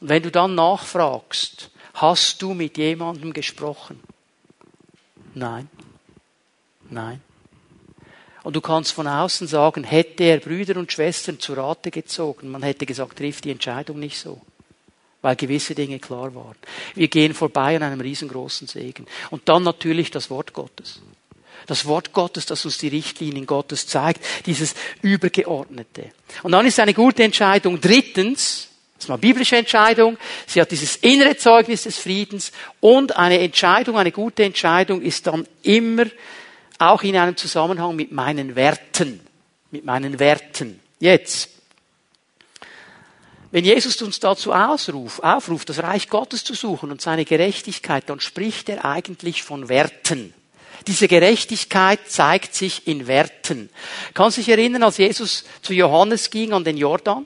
[0.00, 3.98] Und wenn du dann nachfragst, hast du mit jemandem gesprochen?
[5.34, 5.68] Nein.
[6.90, 7.20] Nein.
[8.42, 12.62] Und du kannst von außen sagen, hätte er Brüder und Schwestern zu Rate gezogen, man
[12.62, 14.40] hätte gesagt, trifft die Entscheidung nicht so.
[15.26, 16.54] Weil gewisse Dinge klar waren.
[16.94, 19.06] Wir gehen vorbei an einem riesengroßen Segen.
[19.30, 21.00] Und dann natürlich das Wort Gottes.
[21.66, 26.12] Das Wort Gottes, das uns die Richtlinien Gottes zeigt, dieses Übergeordnete.
[26.44, 30.16] Und dann ist eine gute Entscheidung drittens, das ist eine biblische Entscheidung.
[30.46, 35.44] Sie hat dieses innere Zeugnis des Friedens und eine Entscheidung, eine gute Entscheidung ist dann
[35.64, 36.04] immer
[36.78, 39.18] auch in einem Zusammenhang mit meinen Werten.
[39.72, 40.78] Mit meinen Werten.
[41.00, 41.55] Jetzt.
[43.56, 48.20] Wenn Jesus uns dazu ausruft, aufruft, das Reich Gottes zu suchen und seine Gerechtigkeit, dann
[48.20, 50.34] spricht er eigentlich von Werten.
[50.86, 53.70] Diese Gerechtigkeit zeigt sich in Werten.
[54.12, 57.24] Kannst du dich erinnern, als Jesus zu Johannes ging an den Jordan?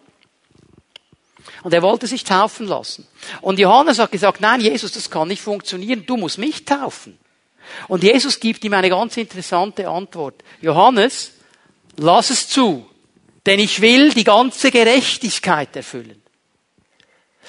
[1.64, 3.08] Und er wollte sich taufen lassen.
[3.40, 7.18] Und Johannes hat gesagt, nein, Jesus, das kann nicht funktionieren, du musst mich taufen.
[7.88, 10.44] Und Jesus gibt ihm eine ganz interessante Antwort.
[10.60, 11.32] Johannes,
[11.96, 12.88] lass es zu,
[13.46, 16.19] denn ich will die ganze Gerechtigkeit erfüllen.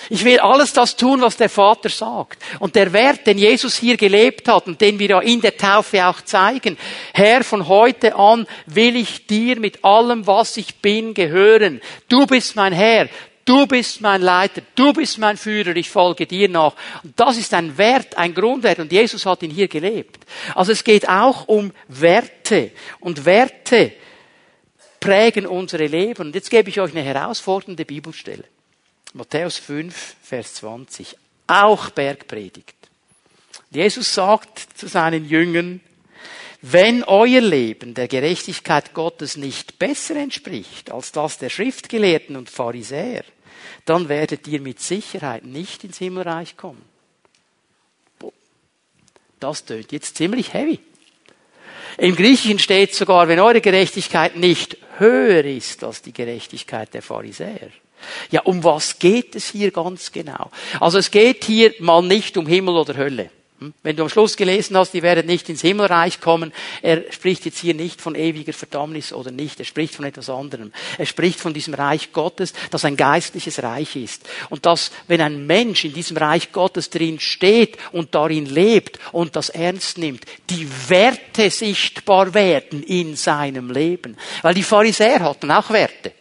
[0.10, 2.42] Ich will alles das tun, was der Vater sagt.
[2.60, 6.06] Und der Wert, den Jesus hier gelebt hat und den wir ja in der Taufe
[6.06, 6.78] auch zeigen,
[7.14, 11.82] Herr, von heute an will ich dir mit allem, was ich bin, gehören.
[12.10, 13.08] Du bist mein Herr.
[13.44, 16.76] Du bist mein Leiter, du bist mein Führer, ich folge dir nach.
[17.04, 20.26] Und das ist ein Wert, ein Grundwert und Jesus hat ihn hier gelebt.
[20.54, 23.94] Also es geht auch um Werte und Werte
[25.02, 26.28] prägen unsere Leben.
[26.28, 28.46] Und jetzt gebe ich euch eine herausfordernde Bibelstelle.
[29.14, 31.18] Matthäus 5, Vers 20.
[31.48, 32.76] Auch Bergpredigt.
[33.70, 35.82] Jesus sagt zu seinen Jüngern,
[36.62, 43.24] wenn euer Leben der Gerechtigkeit Gottes nicht besser entspricht als das der Schriftgelehrten und Pharisäer,
[43.86, 46.84] dann werdet ihr mit Sicherheit nicht ins Himmelreich kommen.
[49.40, 50.80] Das tönt jetzt ziemlich heavy.
[51.98, 57.72] Im Griechischen steht sogar, wenn eure Gerechtigkeit nicht höher ist als die Gerechtigkeit der Pharisäer.
[58.32, 60.52] Ja, um was geht es hier ganz genau?
[60.80, 63.30] Also es geht hier mal nicht um Himmel oder Hölle.
[63.62, 63.76] Hm?
[63.84, 67.60] Wenn du am Schluss gelesen hast, die werden nicht ins Himmelreich kommen, er spricht jetzt
[67.60, 70.74] hier nicht von ewiger Verdammnis oder nicht, er spricht von etwas anderem.
[70.98, 74.28] Er spricht von diesem Reich Gottes, das ein geistliches Reich ist.
[74.50, 79.36] Und dass, wenn ein Mensch in diesem Reich Gottes drin steht und darin lebt und
[79.36, 84.18] das ernst nimmt, die Werte sichtbar werden in seinem Leben.
[84.42, 86.14] Weil die Pharisäer hatten auch Werte.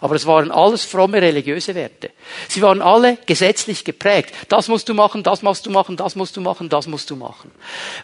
[0.00, 2.10] Aber es waren alles fromme religiöse Werte.
[2.48, 4.34] Sie waren alle gesetzlich geprägt.
[4.48, 7.16] Das musst du machen, das musst du machen, das musst du machen, das musst du
[7.16, 7.50] machen.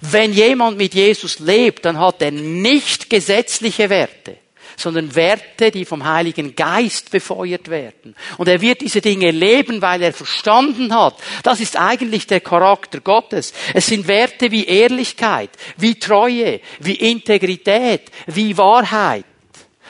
[0.01, 4.39] Wenn jemand mit Jesus lebt, dann hat er nicht gesetzliche Werte,
[4.77, 8.17] sondern Werte, die vom Heiligen Geist befeuert werden.
[8.39, 11.17] Und er wird diese Dinge leben, weil er verstanden hat.
[11.43, 13.53] Das ist eigentlich der Charakter Gottes.
[13.75, 19.27] Es sind Werte wie Ehrlichkeit, wie Treue, wie Integrität, wie Wahrheit.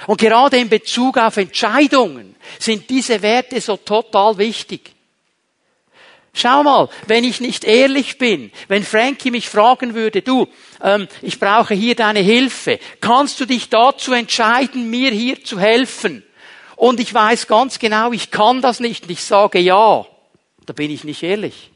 [0.06, 4.92] Und gerade in Bezug auf Entscheidungen sind diese Werte so total wichtig.
[6.34, 10.48] Schau mal, wenn ich nicht ehrlich bin, wenn Frankie mich fragen würde, du,
[10.82, 16.24] ähm, ich brauche hier deine Hilfe, kannst du dich dazu entscheiden, mir hier zu helfen?
[16.76, 20.06] Und ich weiß ganz genau, ich kann das nicht und ich sage ja,
[20.64, 21.70] da bin ich nicht ehrlich.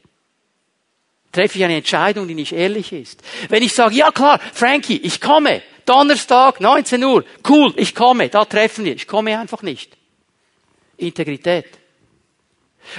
[1.31, 3.21] Treffe ich eine Entscheidung, die nicht ehrlich ist.
[3.49, 7.23] Wenn ich sage, ja klar, Frankie, ich komme, Donnerstag, 19 Uhr.
[7.47, 8.95] Cool, ich komme, da treffen wir.
[8.95, 9.97] Ich komme einfach nicht.
[10.97, 11.65] Integrität.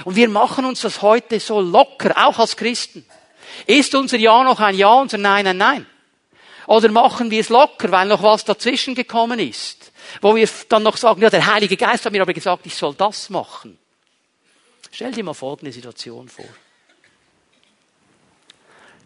[0.05, 3.05] Und wir machen uns das heute so locker, auch als Christen.
[3.67, 5.85] Ist unser Ja noch ein Ja, unser Nein ein Nein?
[6.67, 9.91] Oder machen wir es locker, weil noch was dazwischen gekommen ist?
[10.21, 12.95] Wo wir dann noch sagen, ja, der Heilige Geist hat mir aber gesagt, ich soll
[12.95, 13.77] das machen.
[14.91, 16.45] Stell dir mal folgende Situation vor.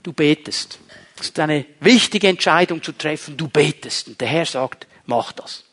[0.01, 0.79] Du betest.
[1.19, 3.37] Es ist eine wichtige Entscheidung zu treffen.
[3.37, 4.07] Du betest.
[4.07, 5.63] Und der Herr sagt, mach das.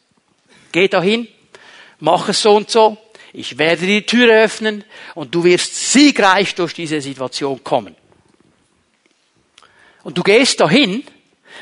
[0.73, 1.27] Geh dahin,
[1.99, 2.97] mach es so und so.
[3.33, 4.85] Ich werde die Tür öffnen
[5.15, 7.95] und du wirst siegreich durch diese Situation kommen.
[10.03, 11.05] Und du gehst dahin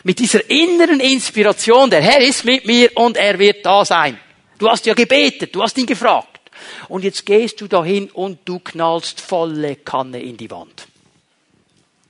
[0.05, 4.19] mit dieser inneren Inspiration, der Herr ist mit mir und er wird da sein.
[4.59, 6.41] Du hast ja gebetet, du hast ihn gefragt.
[6.89, 10.88] Und jetzt gehst du dahin und du knallst volle Kanne in die Wand.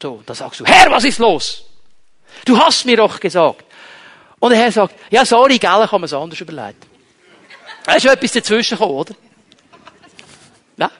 [0.00, 1.64] So, da sagst du, Herr, was ist los?
[2.44, 3.64] Du hast mir doch gesagt.
[4.38, 6.86] Und der Herr sagt, ja, sorry, gell, ich habe es anders überlegt.
[7.84, 9.14] Da ist schon etwas dazwischen gekommen, oder?
[10.76, 10.90] Ja?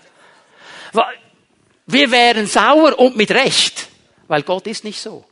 [1.86, 3.88] Wir wären sauer und mit Recht,
[4.26, 5.24] weil Gott ist nicht so.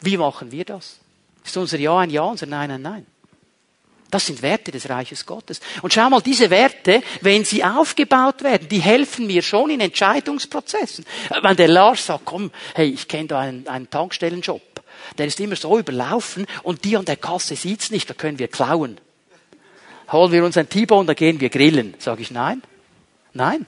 [0.00, 0.98] Wie machen wir das?
[1.44, 3.06] Ist unser Ja ein Ja, unser Nein ein Nein?
[4.14, 5.58] Das sind Werte des Reiches Gottes.
[5.82, 11.04] Und schau mal, diese Werte, wenn sie aufgebaut werden, die helfen mir schon in Entscheidungsprozessen.
[11.42, 14.62] Wenn der Lars sagt, komm, hey, ich kenne da einen, einen Tankstellenjob,
[15.18, 18.46] der ist immer so überlaufen und die an der Kasse sieht's nicht, da können wir
[18.46, 19.00] klauen.
[20.12, 21.94] Holen wir uns ein T-Bone, da gehen wir grillen.
[21.98, 22.62] Sag ich nein?
[23.32, 23.66] Nein.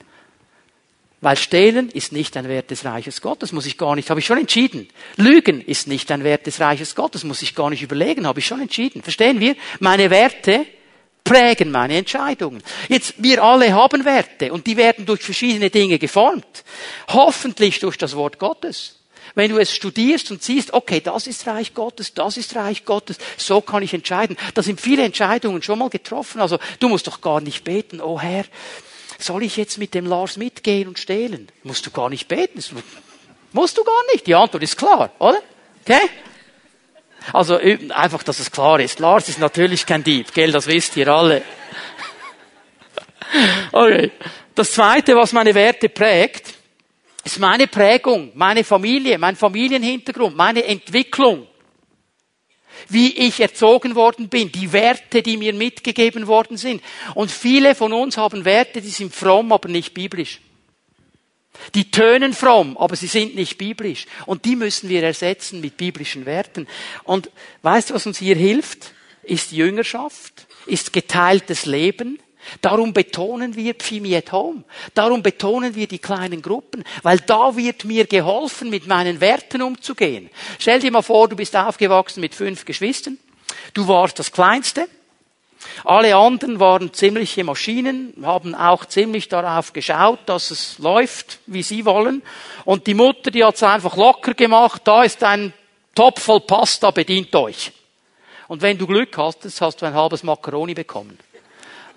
[1.19, 4.25] Weil stehlen ist nicht ein Wert des Reiches Gottes, muss ich gar nicht, habe ich
[4.25, 4.87] schon entschieden.
[5.15, 8.45] Lügen ist nicht ein Wert des Reiches Gottes, muss ich gar nicht überlegen, habe ich
[8.45, 9.01] schon entschieden.
[9.01, 9.55] Verstehen wir?
[9.79, 10.67] Meine Werte
[11.23, 12.61] prägen meine Entscheidungen.
[12.87, 16.63] Jetzt, wir alle haben Werte und die werden durch verschiedene Dinge geformt.
[17.09, 18.97] Hoffentlich durch das Wort Gottes.
[19.35, 23.17] Wenn du es studierst und siehst, okay, das ist Reich Gottes, das ist Reich Gottes,
[23.37, 24.37] so kann ich entscheiden.
[24.53, 26.41] Da sind viele Entscheidungen schon mal getroffen.
[26.41, 28.45] Also du musst doch gar nicht beten, oh Herr,
[29.19, 31.47] soll ich jetzt mit dem Lars mitgehen und stehlen?
[31.63, 32.63] Musst du gar nicht beten.
[33.53, 34.27] Musst du gar nicht.
[34.27, 35.39] Die Antwort ist klar, oder?
[35.83, 36.01] Okay?
[37.33, 37.57] Also
[37.89, 38.99] einfach, dass es klar ist.
[38.99, 40.51] Lars ist natürlich kein Dieb, gell?
[40.51, 41.41] Das wisst ihr alle.
[43.73, 44.11] Okay.
[44.55, 46.53] Das zweite, was meine Werte prägt,
[47.25, 51.45] ist meine Prägung, meine Familie, mein Familienhintergrund, meine Entwicklung
[52.89, 56.81] wie ich erzogen worden bin, die Werte, die mir mitgegeben worden sind.
[57.15, 60.39] Und viele von uns haben Werte, die sind fromm, aber nicht biblisch.
[61.75, 64.05] Die tönen fromm, aber sie sind nicht biblisch.
[64.25, 66.67] Und die müssen wir ersetzen mit biblischen Werten.
[67.03, 67.31] Und
[67.63, 68.93] weißt du, was uns hier hilft?
[69.23, 72.19] Ist Jüngerschaft, ist geteiltes Leben,
[72.61, 74.63] Darum betonen wir Pfimi at Home.
[74.93, 80.29] Darum betonen wir die kleinen Gruppen, weil da wird mir geholfen, mit meinen Werten umzugehen.
[80.59, 83.17] Stell dir mal vor, du bist aufgewachsen mit fünf Geschwistern.
[83.73, 84.87] Du warst das Kleinste.
[85.83, 91.85] Alle anderen waren ziemliche Maschinen, haben auch ziemlich darauf geschaut, dass es läuft, wie sie
[91.85, 92.21] wollen.
[92.63, 94.83] Und die Mutter, die hat es einfach locker gemacht.
[94.85, 95.53] Da ist ein
[95.95, 97.71] Topf voll Pasta, bedient euch.
[98.47, 101.17] Und wenn du Glück hast, hast du ein halbes Macaroni bekommen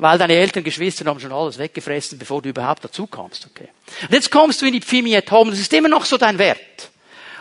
[0.00, 3.46] weil deine Eltern, Geschwister haben schon alles weggefressen, bevor du überhaupt dazu kamst.
[3.50, 3.68] Okay.
[4.02, 6.38] Und jetzt kommst du in die Pfimi at Home, das ist immer noch so dein
[6.38, 6.90] Wert.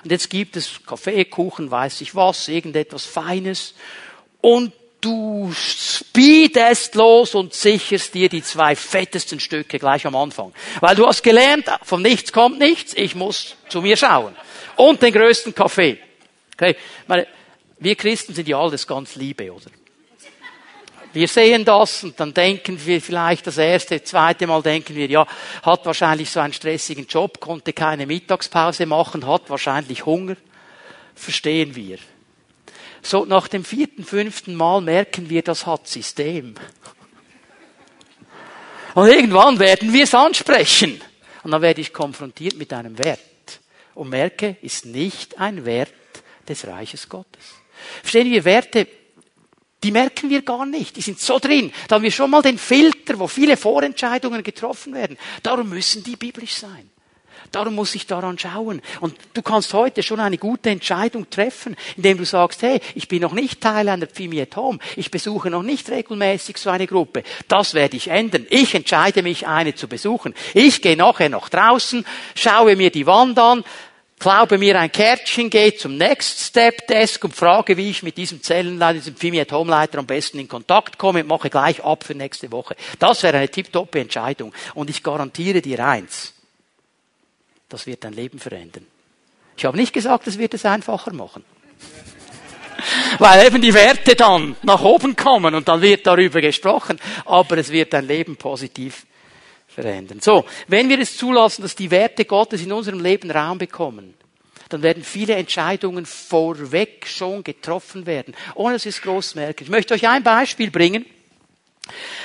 [0.03, 3.75] Und jetzt gibt es Kaffee, Kuchen, weiß ich was, irgendetwas Feines.
[4.41, 10.53] Und du speedest los und sicherst dir die zwei fettesten Stücke gleich am Anfang.
[10.81, 14.35] Weil du hast gelernt, vom Nichts kommt nichts, ich muss zu mir schauen.
[14.75, 15.97] Und den größten Kaffee.
[16.55, 16.75] Okay.
[17.07, 17.25] Meine,
[17.79, 19.71] wir Christen sind ja alles ganz Liebe, oder?
[21.11, 25.25] Wir sehen das und dann denken wir vielleicht das erste, zweite Mal denken wir, ja,
[25.63, 30.35] hat wahrscheinlich so einen stressigen Job, konnte keine Mittagspause machen, hat wahrscheinlich Hunger.
[31.15, 31.97] Verstehen wir.
[33.01, 36.53] So nach dem vierten, fünften Mal merken wir, das hat System.
[38.93, 41.01] Und irgendwann werden wir es ansprechen.
[41.43, 43.19] Und dann werde ich konfrontiert mit einem Wert.
[43.95, 45.93] Und merke, ist nicht ein Wert
[46.47, 47.55] des Reiches Gottes.
[48.01, 48.87] Verstehen wir, Werte
[49.83, 50.97] die merken wir gar nicht.
[50.97, 51.71] Die sind so drin.
[51.87, 55.17] Da haben wir schon mal den Filter, wo viele Vorentscheidungen getroffen werden.
[55.41, 56.89] Darum müssen die biblisch sein.
[57.51, 58.81] Darum muss ich daran schauen.
[58.99, 63.21] Und du kannst heute schon eine gute Entscheidung treffen, indem du sagst, hey, ich bin
[63.21, 64.79] noch nicht Teil einer Pfimi at Home.
[64.95, 67.23] Ich besuche noch nicht regelmäßig so eine Gruppe.
[67.47, 68.45] Das werde ich ändern.
[68.49, 70.35] Ich entscheide mich, eine zu besuchen.
[70.53, 72.05] Ich gehe nachher nach draußen,
[72.35, 73.63] schaue mir die Wand an,
[74.19, 78.43] glaube mir ein Kärtchen, gehe zum Next Step Desk und frage, wie ich mit diesem
[78.43, 82.03] Zellenleiter, diesem Pfimi at Home Leiter am besten in Kontakt komme und mache gleich ab
[82.03, 82.75] für nächste Woche.
[82.99, 84.53] Das wäre eine tipptoppe Entscheidung.
[84.75, 86.33] Und ich garantiere dir eins.
[87.69, 88.85] Das wird dein Leben verändern.
[89.55, 91.43] Ich habe nicht gesagt, es wird es einfacher machen.
[93.19, 97.69] Weil eben die Werte dann nach oben kommen und dann wird darüber gesprochen, aber es
[97.71, 99.05] wird dein Leben positiv
[99.81, 100.19] verändern.
[100.21, 104.13] So, wenn wir es zulassen, dass die Werte Gottes in unserem Leben Raum bekommen,
[104.69, 109.63] dann werden viele Entscheidungen vorweg schon getroffen werden, ohne dass wir es groß merken.
[109.63, 111.05] Ich möchte euch ein Beispiel bringen.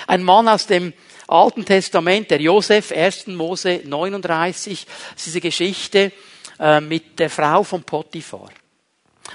[0.07, 0.93] Ein Mann aus dem
[1.27, 3.29] Alten Testament, der Josef, 1.
[3.29, 4.87] Mose 39,
[5.25, 6.13] diese Geschichte
[6.59, 8.51] äh, mit der Frau von Potiphar.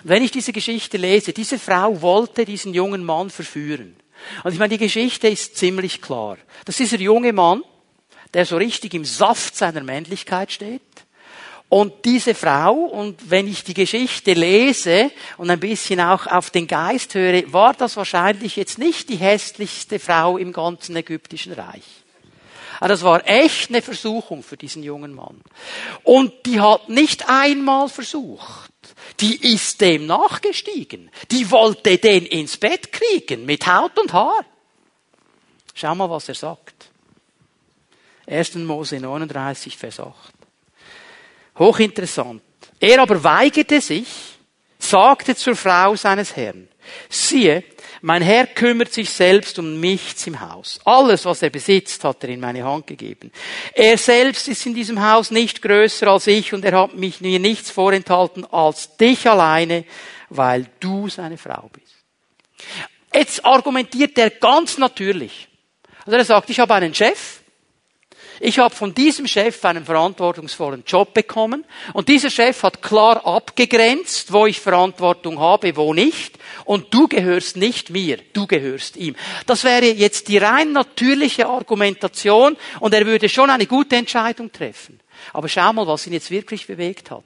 [0.03, 3.95] wenn ich diese Geschichte lese, diese Frau wollte diesen jungen Mann verführen.
[4.43, 6.37] Und ich meine, die Geschichte ist ziemlich klar.
[6.65, 7.63] Das ist dieser junge Mann,
[8.33, 10.81] der so richtig im Saft seiner Männlichkeit steht
[11.69, 16.65] Und diese Frau, und wenn ich die Geschichte lese und ein bisschen auch auf den
[16.65, 21.83] Geist höre, war das wahrscheinlich jetzt nicht die hässlichste Frau im ganzen ägyptischen Reich.
[22.79, 25.41] Aber das war echt eine Versuchung für diesen jungen Mann.
[26.03, 28.71] Und die hat nicht einmal versucht.
[29.19, 31.11] Die ist dem nachgestiegen.
[31.29, 34.45] Die wollte den ins Bett kriegen mit Haut und Haar.
[35.75, 36.88] Schau mal, was er sagt.
[38.29, 38.55] 1.
[38.55, 40.13] Mose 39, Vers 8.
[41.57, 42.41] Hochinteressant.
[42.79, 44.07] Er aber weigerte sich,
[44.77, 46.67] sagte zur Frau seines Herrn,
[47.09, 47.63] siehe,
[48.01, 50.79] mein Herr kümmert sich selbst um nichts im Haus.
[50.85, 53.31] Alles, was er besitzt, hat er in meine Hand gegeben.
[53.73, 57.39] Er selbst ist in diesem Haus nicht größer als ich und er hat mich mir
[57.39, 59.83] nichts vorenthalten als dich alleine,
[60.29, 61.95] weil du seine Frau bist.
[63.13, 65.49] Jetzt argumentiert er ganz natürlich.
[66.05, 67.38] Also er sagt, ich habe einen Chef,
[68.39, 74.31] ich habe von diesem Chef einen verantwortungsvollen Job bekommen und dieser Chef hat klar abgegrenzt,
[74.31, 79.15] wo ich Verantwortung habe, wo nicht und du gehörst nicht mir, du gehörst ihm.
[79.45, 84.99] Das wäre jetzt die rein natürliche Argumentation und er würde schon eine gute Entscheidung treffen.
[85.33, 87.23] Aber schau mal, was ihn jetzt wirklich bewegt hat.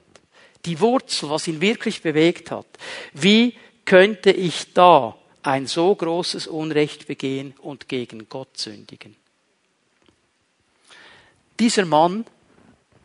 [0.64, 2.66] Die Wurzel, was ihn wirklich bewegt hat.
[3.12, 3.54] Wie
[3.84, 9.16] könnte ich da ein so großes Unrecht begehen und gegen Gott sündigen?
[11.58, 12.24] Dieser Mann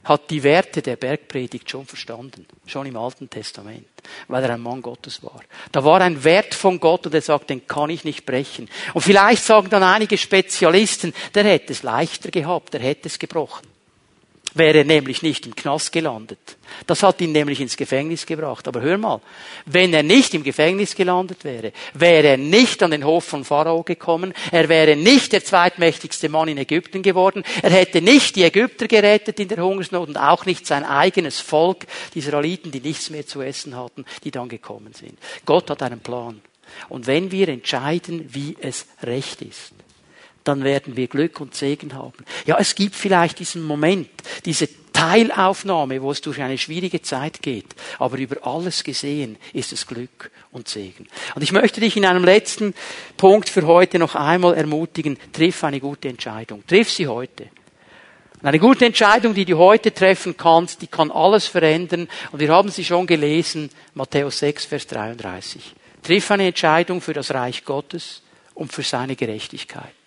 [0.03, 3.87] hat die Werte der Bergpredigt schon verstanden, schon im Alten Testament,
[4.27, 5.41] weil er ein Mann Gottes war.
[5.71, 8.69] Da war ein Wert von Gott und er sagt, den kann ich nicht brechen.
[8.93, 13.68] Und vielleicht sagen dann einige Spezialisten, der hätte es leichter gehabt, der hätte es gebrochen
[14.53, 16.57] wäre nämlich nicht im Knast gelandet.
[16.87, 18.67] Das hat ihn nämlich ins Gefängnis gebracht.
[18.67, 19.21] Aber hör mal,
[19.65, 23.83] wenn er nicht im Gefängnis gelandet wäre, wäre er nicht an den Hof von Pharao
[23.83, 28.87] gekommen, er wäre nicht der zweitmächtigste Mann in Ägypten geworden, er hätte nicht die Ägypter
[28.87, 33.25] gerettet in der Hungersnot und auch nicht sein eigenes Volk, die Israeliten, die nichts mehr
[33.25, 35.17] zu essen hatten, die dann gekommen sind.
[35.45, 36.41] Gott hat einen Plan.
[36.87, 39.73] Und wenn wir entscheiden, wie es recht ist,
[40.49, 42.25] dann werden wir Glück und Segen haben.
[42.45, 44.09] Ja, es gibt vielleicht diesen Moment,
[44.45, 47.67] diese Teilaufnahme, wo es durch eine schwierige Zeit geht.
[47.99, 51.07] Aber über alles gesehen ist es Glück und Segen.
[51.35, 52.73] Und ich möchte dich in einem letzten
[53.15, 56.65] Punkt für heute noch einmal ermutigen, triff eine gute Entscheidung.
[56.67, 57.47] Triff sie heute.
[58.41, 62.09] Eine gute Entscheidung, die du heute treffen kannst, die kann alles verändern.
[62.31, 65.75] Und wir haben sie schon gelesen, Matthäus 6, Vers 33.
[66.01, 68.21] Triff eine Entscheidung für das Reich Gottes
[68.53, 69.98] und für seine Gerechtigkeit.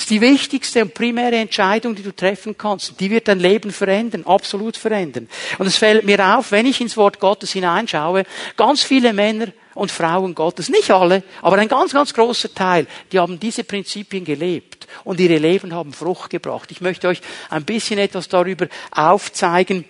[0.00, 2.98] Das ist die wichtigste und primäre Entscheidung, die du treffen kannst.
[2.98, 5.28] Die wird dein Leben verändern, absolut verändern.
[5.58, 8.24] Und es fällt mir auf, wenn ich ins Wort Gottes hineinschaue,
[8.56, 13.18] ganz viele Männer und Frauen Gottes, nicht alle, aber ein ganz, ganz großer Teil, die
[13.18, 16.70] haben diese Prinzipien gelebt und ihre Leben haben Frucht gebracht.
[16.70, 17.20] Ich möchte euch
[17.50, 19.84] ein bisschen etwas darüber aufzeigen.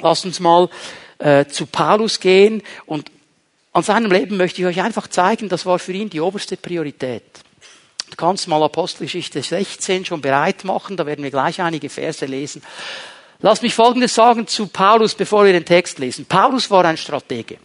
[0.00, 0.70] Lass uns mal
[1.18, 3.10] äh, zu Paulus gehen und
[3.74, 7.42] an seinem Leben möchte ich euch einfach zeigen, das war für ihn die oberste Priorität.
[8.12, 12.62] Du kannst mal Apostelgeschichte 16 schon bereit machen, da werden wir gleich einige Verse lesen.
[13.40, 16.26] Lass mich Folgendes sagen zu Paulus, bevor wir den Text lesen.
[16.26, 17.56] Paulus war ein Stratege.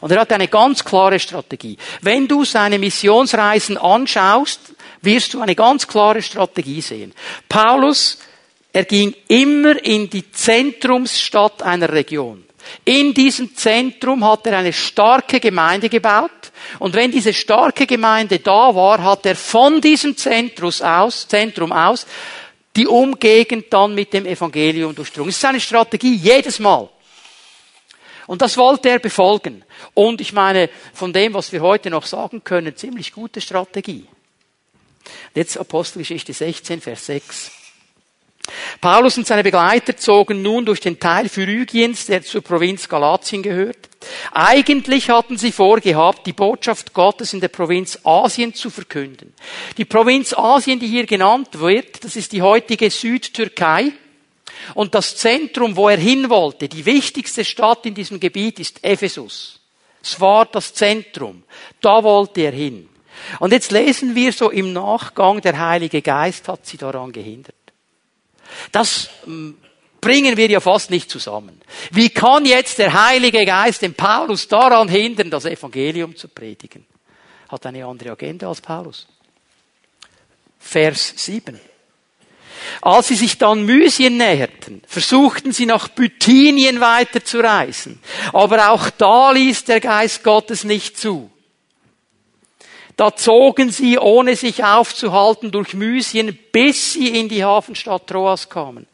[0.00, 1.76] Und er hatte eine ganz klare Strategie.
[2.02, 4.60] Wenn du seine Missionsreisen anschaust,
[5.02, 7.12] wirst du eine ganz klare Strategie sehen.
[7.48, 8.18] Paulus,
[8.72, 12.44] er ging immer in die Zentrumsstadt einer Region.
[12.84, 16.30] In diesem Zentrum hat er eine starke Gemeinde gebaut.
[16.78, 22.06] Und wenn diese starke Gemeinde da war, hat er von diesem Zentrum aus, Zentrum aus
[22.76, 25.28] die Umgegend dann mit dem Evangelium durchdrungen.
[25.28, 26.88] Das ist seine Strategie jedes Mal.
[28.26, 29.64] Und das wollte er befolgen.
[29.92, 34.06] Und ich meine, von dem, was wir heute noch sagen können, ziemlich gute Strategie.
[35.34, 37.63] Jetzt Apostelgeschichte 16, Vers 6.
[38.80, 43.88] Paulus und seine Begleiter zogen nun durch den Teil Phrygiens, der zur Provinz Galatien gehört.
[44.32, 49.32] Eigentlich hatten sie vorgehabt, die Botschaft Gottes in der Provinz Asien zu verkünden.
[49.78, 53.92] Die Provinz Asien, die hier genannt wird, das ist die heutige Südtürkei.
[54.74, 59.60] Und das Zentrum, wo er hin wollte, die wichtigste Stadt in diesem Gebiet ist Ephesus.
[60.02, 61.42] Es war das Zentrum.
[61.80, 62.88] Da wollte er hin.
[63.38, 67.54] Und jetzt lesen wir so im Nachgang, der Heilige Geist hat sie daran gehindert.
[68.72, 69.56] Das hm,
[70.00, 71.60] bringen wir ja fast nicht zusammen.
[71.90, 76.84] Wie kann jetzt der Heilige Geist den Paulus daran hindern, das Evangelium zu predigen?
[77.48, 79.06] Hat eine andere Agenda als Paulus.
[80.58, 81.58] Vers 7.
[82.80, 88.00] Als sie sich dann Mysien näherten, versuchten sie nach Bithynien weiterzureisen.
[88.32, 91.30] Aber auch da ließ der Geist Gottes nicht zu.
[92.96, 98.86] Da zogen sie, ohne sich aufzuhalten, durch Mysien, bis sie in die Hafenstadt Troas kamen.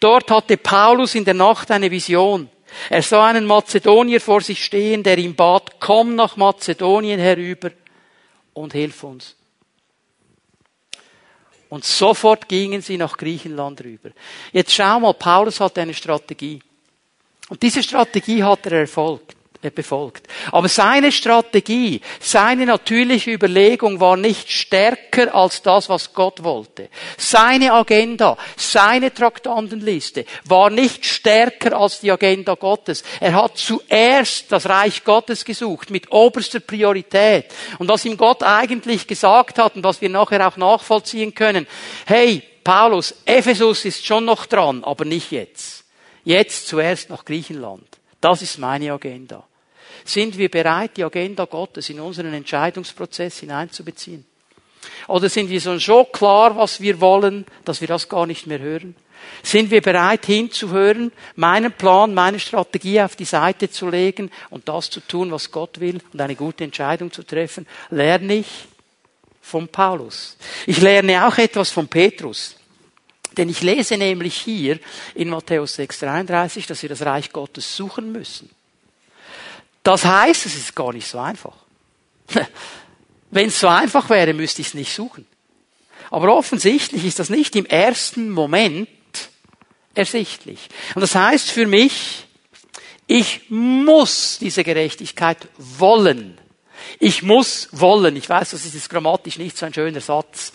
[0.00, 2.50] Dort hatte Paulus in der Nacht eine Vision.
[2.90, 7.70] Er sah einen Mazedonier vor sich stehen, der ihm bat, komm nach Mazedonien herüber
[8.52, 9.34] und hilf uns.
[11.70, 14.10] Und sofort gingen sie nach Griechenland rüber.
[14.52, 16.60] Jetzt schau mal, Paulus hatte eine Strategie.
[17.48, 20.26] Und diese Strategie hat er erfolgt befolgt.
[20.52, 26.88] Aber seine Strategie, seine natürliche Überlegung war nicht stärker als das, was Gott wollte.
[27.16, 33.02] Seine Agenda, seine Traktandenliste war nicht stärker als die Agenda Gottes.
[33.20, 37.46] Er hat zuerst das Reich Gottes gesucht mit oberster Priorität.
[37.78, 41.66] Und was ihm Gott eigentlich gesagt hat und was wir nachher auch nachvollziehen können,
[42.06, 45.84] hey, Paulus, Ephesus ist schon noch dran, aber nicht jetzt.
[46.22, 47.86] Jetzt zuerst nach Griechenland.
[48.20, 49.47] Das ist meine Agenda.
[50.08, 54.24] Sind wir bereit, die Agenda Gottes in unseren Entscheidungsprozess hineinzubeziehen?
[55.06, 58.96] Oder sind wir so klar, was wir wollen, dass wir das gar nicht mehr hören?
[59.42, 64.88] Sind wir bereit hinzuhören, meinen Plan, meine Strategie auf die Seite zu legen und das
[64.88, 67.66] zu tun, was Gott will und eine gute Entscheidung zu treffen?
[67.90, 68.66] Lerne ich
[69.42, 70.38] von Paulus.
[70.66, 72.56] Ich lerne auch etwas von Petrus.
[73.36, 74.78] Denn ich lese nämlich hier
[75.14, 78.48] in Matthäus 6,33, dass wir das Reich Gottes suchen müssen.
[79.88, 81.54] Das heißt, es ist gar nicht so einfach.
[83.30, 85.26] Wenn es so einfach wäre, müsste ich es nicht suchen.
[86.10, 88.86] Aber offensichtlich ist das nicht im ersten Moment
[89.94, 90.68] ersichtlich.
[90.94, 92.26] Und das heißt für mich,
[93.06, 96.36] ich muss diese Gerechtigkeit wollen.
[96.98, 98.14] Ich muss wollen.
[98.16, 100.52] Ich weiß, das ist jetzt grammatisch nicht so ein schöner Satz,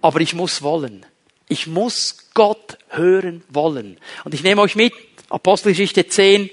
[0.00, 1.04] aber ich muss wollen.
[1.50, 3.98] Ich muss Gott hören wollen.
[4.24, 4.94] Und ich nehme euch mit,
[5.28, 6.48] Apostelgeschichte 10,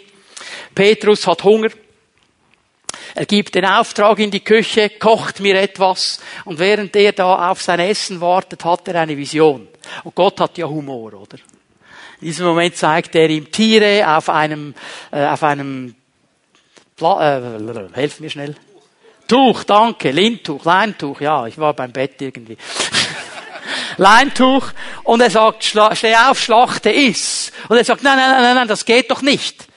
[0.75, 1.69] Petrus hat Hunger,
[3.15, 7.61] er gibt den Auftrag in die Küche, kocht mir etwas und während er da auf
[7.61, 9.67] sein Essen wartet, hat er eine Vision.
[10.03, 11.37] Und Gott hat ja Humor, oder?
[12.21, 14.73] In diesem Moment zeigt er ihm Tiere auf einem,
[15.11, 15.95] äh, auf einem,
[16.95, 18.55] Pla äh, helf mir schnell.
[19.27, 22.57] Tuch, danke, Lindtuch, Leintuch, ja, ich war beim Bett irgendwie.
[23.97, 24.67] Leintuch
[25.03, 27.51] und er sagt, steh auf, schlachte, iss.
[27.67, 29.67] Und er sagt, nein, nein, nein, nein, das geht doch nicht.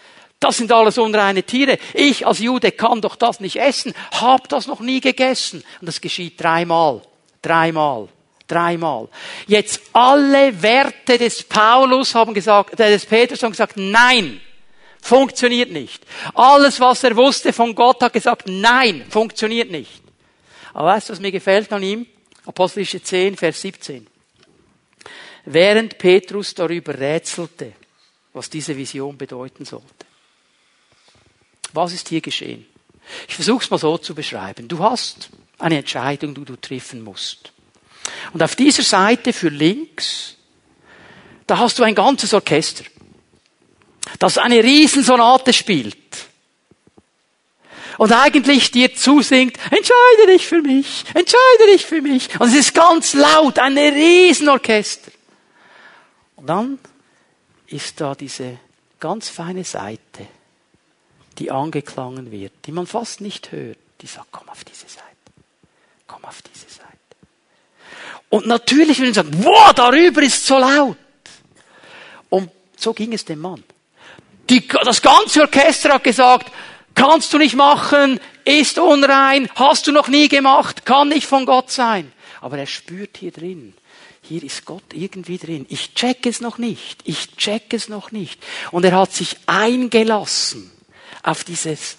[0.41, 1.79] Das sind alles unreine Tiere.
[1.95, 3.95] Ich als Jude kann doch das nicht essen.
[4.13, 5.65] Hab das noch nie gegessen.
[5.81, 7.03] Und das geschieht dreimal.
[7.41, 8.09] Dreimal.
[8.47, 9.09] Dreimal.
[9.47, 14.41] Jetzt alle Werte des Paulus haben gesagt, äh, des Petrus haben gesagt, nein.
[15.01, 16.05] Funktioniert nicht.
[16.35, 20.03] Alles, was er wusste von Gott, hat gesagt, nein, funktioniert nicht.
[20.75, 22.07] Aber weißt du, was mir gefällt an ihm?
[22.45, 24.07] Apostelische 10, Vers 17.
[25.45, 27.73] Während Petrus darüber rätselte,
[28.33, 30.06] was diese Vision bedeuten sollte,
[31.77, 32.67] was ist hier geschehen?
[33.29, 34.67] Ich versuche es mal so zu beschreiben.
[34.67, 37.53] Du hast eine Entscheidung, die du treffen musst.
[38.33, 40.37] Und auf dieser Seite für links,
[41.47, 42.85] da hast du ein ganzes Orchester,
[44.19, 45.97] das eine Riesensonate spielt.
[47.99, 52.39] Und eigentlich dir zusingt, entscheide dich für mich, entscheide dich für mich.
[52.39, 55.11] Und es ist ganz laut, ein Riesenorchester.
[56.37, 56.79] Und dann
[57.69, 58.59] ist da diese
[59.01, 60.27] ganz feine Seite,
[61.39, 65.07] die angeklangen wird, die man fast nicht hört, die sagt, komm auf diese Seite.
[66.07, 66.87] Komm auf diese Seite.
[68.29, 70.97] Und natürlich will man sagen, wow, darüber ist so laut.
[72.29, 73.63] Und so ging es dem Mann.
[74.49, 76.53] Die, das ganze Orchester hat gesagt,
[76.95, 81.71] kannst du nicht machen, ist unrein, hast du noch nie gemacht, kann nicht von Gott
[81.71, 82.13] sein.
[82.41, 83.75] Aber er spürt hier drin,
[84.23, 85.67] hier ist Gott irgendwie drin.
[85.69, 87.01] Ich check es noch nicht.
[87.05, 88.43] Ich check es noch nicht.
[88.73, 90.71] Und er hat sich eingelassen
[91.27, 91.97] auf dieses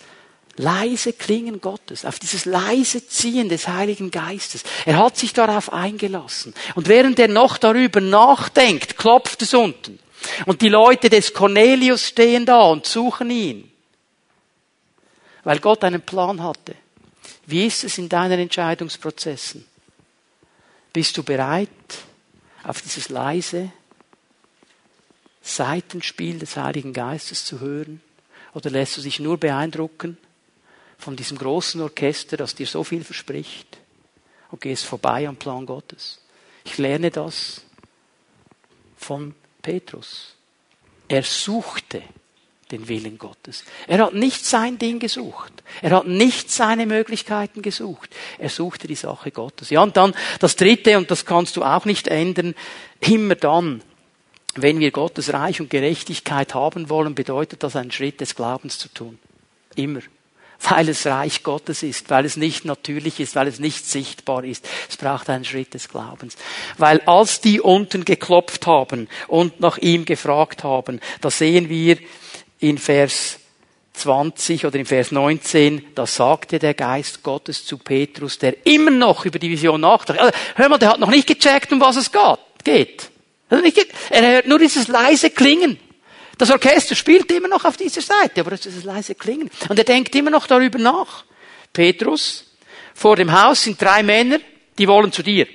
[0.55, 4.63] leise Klingen Gottes, auf dieses leise Ziehen des Heiligen Geistes.
[4.85, 6.53] Er hat sich darauf eingelassen.
[6.75, 9.99] Und während er noch darüber nachdenkt, klopft es unten.
[10.45, 13.71] Und die Leute des Cornelius stehen da und suchen ihn.
[15.43, 16.75] Weil Gott einen Plan hatte.
[17.45, 19.65] Wie ist es in deinen Entscheidungsprozessen?
[20.91, 21.69] Bist du bereit,
[22.63, 23.71] auf dieses leise
[25.41, 28.01] Seitenspiel des Heiligen Geistes zu hören?
[28.57, 30.17] Oder lässt du dich nur beeindrucken
[30.97, 33.77] von diesem großen Orchester, das dir so viel verspricht
[34.49, 36.23] und gehst vorbei am Plan Gottes?
[36.65, 37.61] Ich lerne das
[38.97, 40.33] von Petrus.
[41.07, 42.01] Er suchte
[42.71, 43.63] den Willen Gottes.
[43.85, 45.53] Er hat nicht sein Ding gesucht.
[45.83, 48.09] Er hat nicht seine Möglichkeiten gesucht.
[48.39, 49.69] Er suchte die Sache Gottes.
[49.69, 52.55] Ja, und dann das dritte, und das kannst du auch nicht ändern,
[53.01, 53.83] immer dann,
[54.61, 58.89] wenn wir Gottes Reich und Gerechtigkeit haben wollen, bedeutet das einen Schritt des Glaubens zu
[58.89, 59.19] tun.
[59.75, 60.01] Immer.
[60.61, 64.67] weil es Reich Gottes ist, weil es nicht natürlich ist, weil es nicht sichtbar ist.
[64.89, 66.35] Es braucht einen Schritt des Glaubens.
[66.77, 71.97] Weil als die unten geklopft haben und nach ihm gefragt haben, da sehen wir
[72.59, 73.39] in Vers
[73.93, 79.25] 20 oder in Vers 19, da sagte der Geist Gottes zu Petrus, der immer noch
[79.25, 80.21] über die Vision nachdachte.
[80.21, 82.11] Also, hör mal, der hat noch nicht gecheckt, um was es
[82.63, 83.11] geht.
[83.49, 85.79] Er hört nur dieses leise Klingen.
[86.37, 89.49] Das Orchester spielt immer noch auf dieser Seite, aber das ist leise Klingen.
[89.69, 91.25] Und er denkt immer noch darüber nach.
[91.73, 92.45] Petrus,
[92.93, 94.39] vor dem Haus sind drei Männer,
[94.77, 95.47] die wollen zu dir.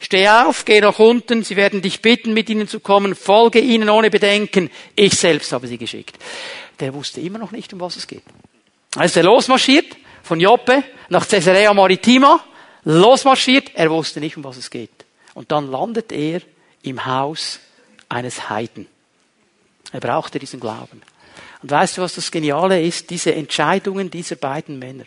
[0.00, 3.90] Steh auf, geh nach unten, sie werden dich bitten, mit ihnen zu kommen, folge ihnen
[3.90, 4.70] ohne Bedenken.
[4.94, 6.16] Ich selbst habe sie geschickt.
[6.78, 8.22] Der wusste immer noch nicht, um was es geht.
[8.94, 12.44] Als er losmarschiert, von Joppe nach Caesarea Maritima,
[12.84, 15.04] losmarschiert, er wusste nicht, um was es geht.
[15.34, 16.42] Und dann landet er
[16.82, 17.60] im Haus
[18.08, 18.86] eines Heiden.
[19.92, 21.02] Er brauchte diesen Glauben.
[21.62, 23.10] Und weißt du, was das Geniale ist?
[23.10, 25.04] Diese Entscheidungen dieser beiden Männer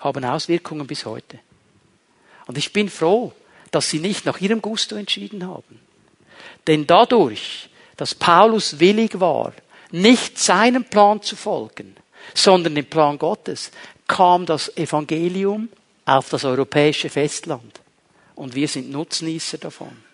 [0.00, 1.38] haben Auswirkungen bis heute.
[2.46, 3.32] Und ich bin froh,
[3.70, 5.80] dass sie nicht nach ihrem Gusto entschieden haben.
[6.66, 9.52] Denn dadurch, dass Paulus willig war,
[9.90, 11.96] nicht seinem Plan zu folgen,
[12.34, 13.70] sondern dem Plan Gottes,
[14.06, 15.68] kam das Evangelium
[16.04, 17.80] auf das europäische Festland.
[18.34, 20.07] Und wir sind Nutznießer davon.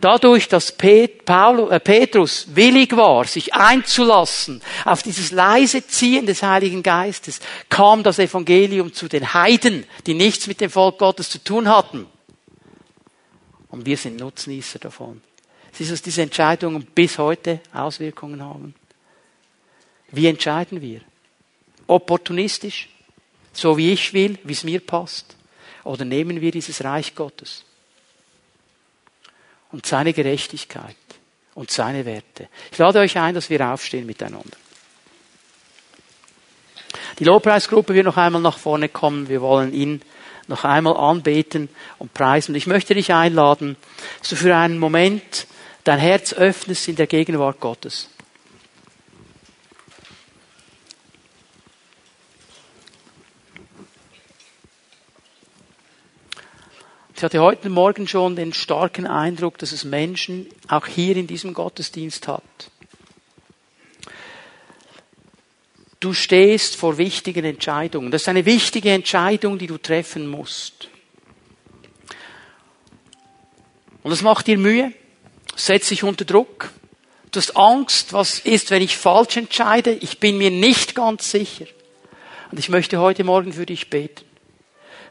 [0.00, 7.40] Dadurch, dass äh, Petrus willig war, sich einzulassen auf dieses leise Ziehen des Heiligen Geistes,
[7.68, 12.06] kam das Evangelium zu den Heiden, die nichts mit dem Volk Gottes zu tun hatten.
[13.68, 15.20] Und wir sind Nutznießer davon.
[15.72, 18.74] Es ist, dass diese Entscheidungen bis heute Auswirkungen haben.
[20.10, 21.00] Wie entscheiden wir?
[21.86, 22.88] Opportunistisch,
[23.52, 25.36] so wie ich will, wie es mir passt?
[25.84, 27.64] Oder nehmen wir dieses Reich Gottes?
[29.72, 30.96] Und seine Gerechtigkeit
[31.54, 32.48] und seine Werte.
[32.70, 34.56] Ich lade euch ein, dass wir aufstehen miteinander.
[37.18, 39.28] Die Lobpreisgruppe wird noch einmal nach vorne kommen.
[39.28, 40.02] Wir wollen ihn
[40.48, 41.68] noch einmal anbeten
[41.98, 42.54] und preisen.
[42.54, 43.76] Ich möchte dich einladen,
[44.18, 45.46] dass du für einen Moment
[45.84, 48.08] dein Herz öffnest in der Gegenwart Gottes.
[57.20, 61.52] Ich hatte heute Morgen schon den starken Eindruck, dass es Menschen auch hier in diesem
[61.52, 62.42] Gottesdienst hat.
[66.00, 68.10] Du stehst vor wichtigen Entscheidungen.
[68.10, 70.88] Das ist eine wichtige Entscheidung, die du treffen musst.
[74.02, 74.90] Und das macht dir Mühe,
[75.54, 76.72] setzt dich unter Druck.
[77.32, 79.92] Du hast Angst, was ist, wenn ich falsch entscheide?
[79.92, 81.66] Ich bin mir nicht ganz sicher.
[82.50, 84.24] Und ich möchte heute Morgen für dich beten,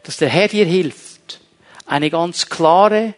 [0.02, 1.19] dass der Herr dir hilft,
[1.90, 3.16] eine ganz klare,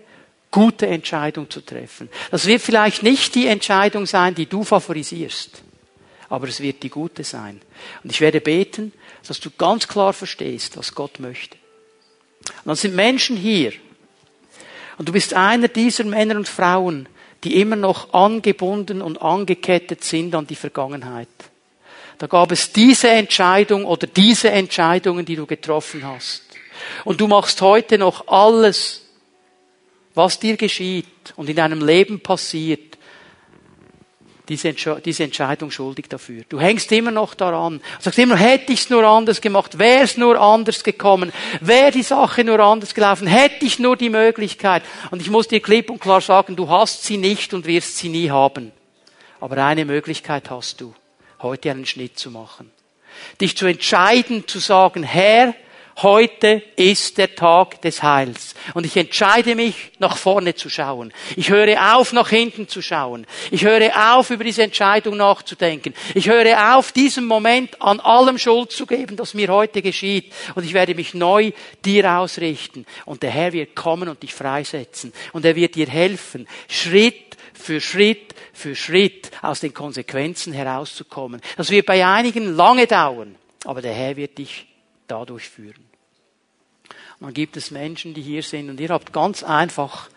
[0.50, 2.10] gute Entscheidung zu treffen.
[2.32, 5.62] Das wird vielleicht nicht die Entscheidung sein, die du favorisierst,
[6.30, 7.62] aber es wird die gute sein.
[8.04, 8.94] Und ich werde beten,
[9.28, 11.58] dass du ganz klar verstehst, was Gott möchte.
[12.48, 13.74] Und dann sind Menschen hier,
[14.98, 17.08] und du bist einer dieser Männer und Frauen,
[17.44, 21.28] die immer noch angebunden und angekettet sind an die Vergangenheit.
[22.20, 26.51] Da gab es diese Entscheidung oder diese Entscheidungen, die du getroffen hast.
[27.06, 29.06] Und du machst heute noch alles,
[30.14, 31.06] was dir geschieht
[31.36, 32.92] und in deinem Leben passiert,
[34.50, 36.44] diese, diese Entscheidung schuldig dafür.
[36.50, 37.80] Du hängst immer noch daran.
[37.80, 41.92] Du sagst immer, hätte ich es nur anders gemacht, wäre es nur anders gekommen, wäre
[41.92, 44.84] die Sache nur anders gelaufen, hätte ich nur die Möglichkeit.
[45.10, 48.10] Und ich muss dir klipp und klar sagen, du hast sie nicht und wirst sie
[48.10, 48.74] nie haben.
[49.40, 50.94] Aber eine Möglichkeit hast du,
[51.42, 52.72] heute einen Schnitt zu machen.
[53.40, 55.54] Dich zu entscheiden, zu sagen, Herr,
[56.04, 58.56] Heute ist der Tag des Heils.
[58.74, 61.14] Und ich entscheide mich, nach vorne zu schauen.
[61.36, 63.28] Ich höre auf, nach hinten zu schauen.
[63.52, 65.94] Ich höre auf, über diese Entscheidung nachzudenken.
[66.16, 70.34] Ich höre auf, diesem Moment an allem Schuld zu geben, das mir heute geschieht.
[70.56, 71.52] Und ich werde mich neu
[71.86, 72.88] dir ausrichten.
[73.06, 75.14] Und der Herr wird kommen und dich freisetzen.
[75.34, 81.42] Und er wird dir helfen, Schritt für Schritt für Schritt aus den Konsequenzen herauszukommen.
[81.58, 83.36] Das wird bei einigen lange dauern.
[83.66, 84.66] Aber der Herr wird dich
[85.08, 85.91] dadurch führen.
[87.22, 90.10] Dann gibt es Menschen, die hier sind und ihr habt ganz einfach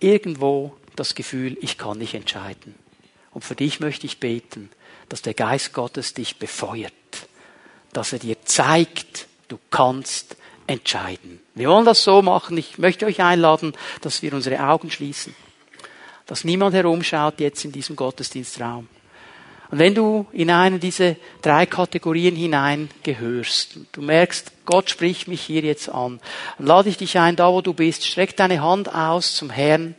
[0.00, 2.74] irgendwo das Gefühl, ich kann nicht entscheiden.
[3.30, 4.70] Und für dich möchte ich beten,
[5.08, 6.92] dass der Geist Gottes dich befeuert,
[7.92, 10.36] dass er dir zeigt, du kannst
[10.66, 11.40] entscheiden.
[11.54, 12.58] Wir wollen das so machen.
[12.58, 15.34] Ich möchte euch einladen, dass wir unsere Augen schließen,
[16.26, 18.88] dass niemand herumschaut jetzt in diesem Gottesdienstraum.
[19.74, 25.40] Und wenn du in eine dieser drei Kategorien hinein gehörst, du merkst, Gott spricht mich
[25.40, 26.20] hier jetzt an,
[26.58, 29.96] dann lade ich dich ein, da wo du bist, streck deine Hand aus zum Herrn,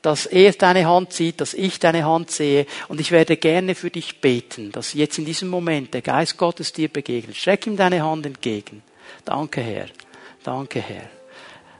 [0.00, 2.64] dass er deine Hand sieht, dass ich deine Hand sehe.
[2.88, 6.72] Und ich werde gerne für dich beten, dass jetzt in diesem Moment der Geist Gottes
[6.72, 7.36] dir begegnet.
[7.36, 8.82] Streck ihm deine Hand entgegen.
[9.26, 9.88] Danke, Herr.
[10.44, 11.10] Danke, Herr.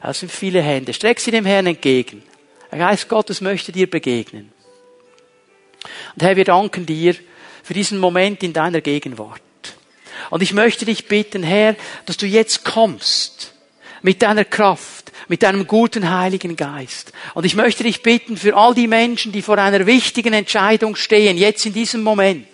[0.02, 0.92] Das sind viele Hände.
[0.92, 2.22] Streck sie dem Herrn entgegen.
[2.70, 4.52] Der Geist Gottes möchte dir begegnen.
[6.14, 7.14] Und Herr, wir danken dir
[7.62, 9.40] für diesen Moment in deiner Gegenwart.
[10.30, 13.52] Und ich möchte dich bitten, Herr, dass du jetzt kommst
[14.02, 17.12] mit deiner Kraft, mit deinem guten Heiligen Geist.
[17.34, 21.36] Und ich möchte dich bitten für all die Menschen, die vor einer wichtigen Entscheidung stehen,
[21.36, 22.46] jetzt in diesem Moment,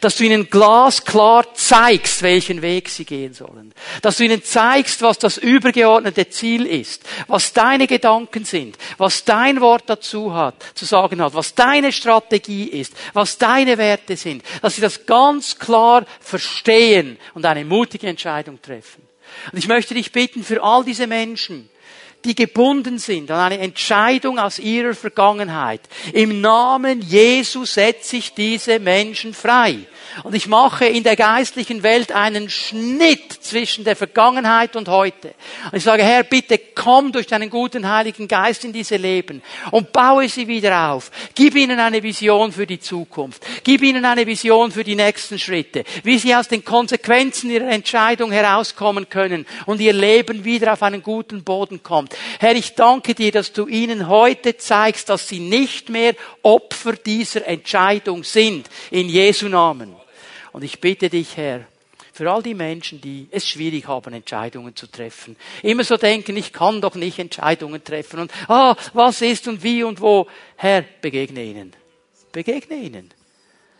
[0.00, 3.72] dass du ihnen glasklar zeigst, welchen Weg sie gehen sollen.
[4.00, 9.60] Dass du ihnen zeigst, was das übergeordnete Ziel ist, was deine Gedanken sind, was dein
[9.60, 14.42] Wort dazu hat, zu sagen hat, was deine Strategie ist, was deine Werte sind.
[14.60, 19.06] Dass sie das ganz klar verstehen und eine mutige Entscheidung treffen.
[19.50, 21.68] Und ich möchte dich bitten für all diese Menschen,
[22.24, 25.80] die gebunden sind an eine Entscheidung aus ihrer Vergangenheit.
[26.12, 29.78] Im Namen Jesu setze ich diese Menschen frei.
[30.24, 35.34] Und ich mache in der geistlichen Welt einen Schnitt zwischen der Vergangenheit und heute.
[35.70, 39.92] Und ich sage, Herr, bitte komm durch deinen guten Heiligen Geist in diese Leben und
[39.92, 41.10] baue sie wieder auf.
[41.34, 43.44] Gib ihnen eine Vision für die Zukunft.
[43.64, 45.84] Gib ihnen eine Vision für die nächsten Schritte.
[46.02, 51.02] Wie sie aus den Konsequenzen ihrer Entscheidung herauskommen können und ihr Leben wieder auf einen
[51.02, 52.14] guten Boden kommt.
[52.38, 57.46] Herr, ich danke dir, dass du ihnen heute zeigst, dass sie nicht mehr Opfer dieser
[57.46, 58.68] Entscheidung sind.
[58.90, 60.01] In Jesu Namen.
[60.52, 61.66] Und ich bitte dich, Herr,
[62.12, 65.36] für all die Menschen, die es schwierig haben, Entscheidungen zu treffen.
[65.62, 69.82] Immer so denken, ich kann doch nicht Entscheidungen treffen und, ah, was ist und wie
[69.82, 70.28] und wo.
[70.56, 71.72] Herr, begegne ihnen.
[72.30, 73.10] Begegne ihnen.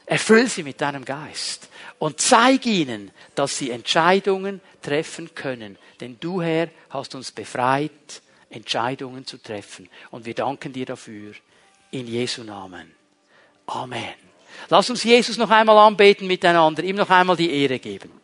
[0.06, 1.68] Erfüll sie mit deinem Geist
[1.98, 5.78] und zeig ihnen, dass sie Entscheidungen treffen können.
[6.00, 9.88] Denn du, Herr, hast uns befreit, Entscheidungen zu treffen.
[10.10, 11.34] Und wir danken dir dafür.
[11.90, 12.90] In Jesu Namen.
[13.66, 14.21] Amen.
[14.68, 18.21] Lass uns Jesus noch einmal anbeten miteinander, ihm noch einmal die Ehre geben.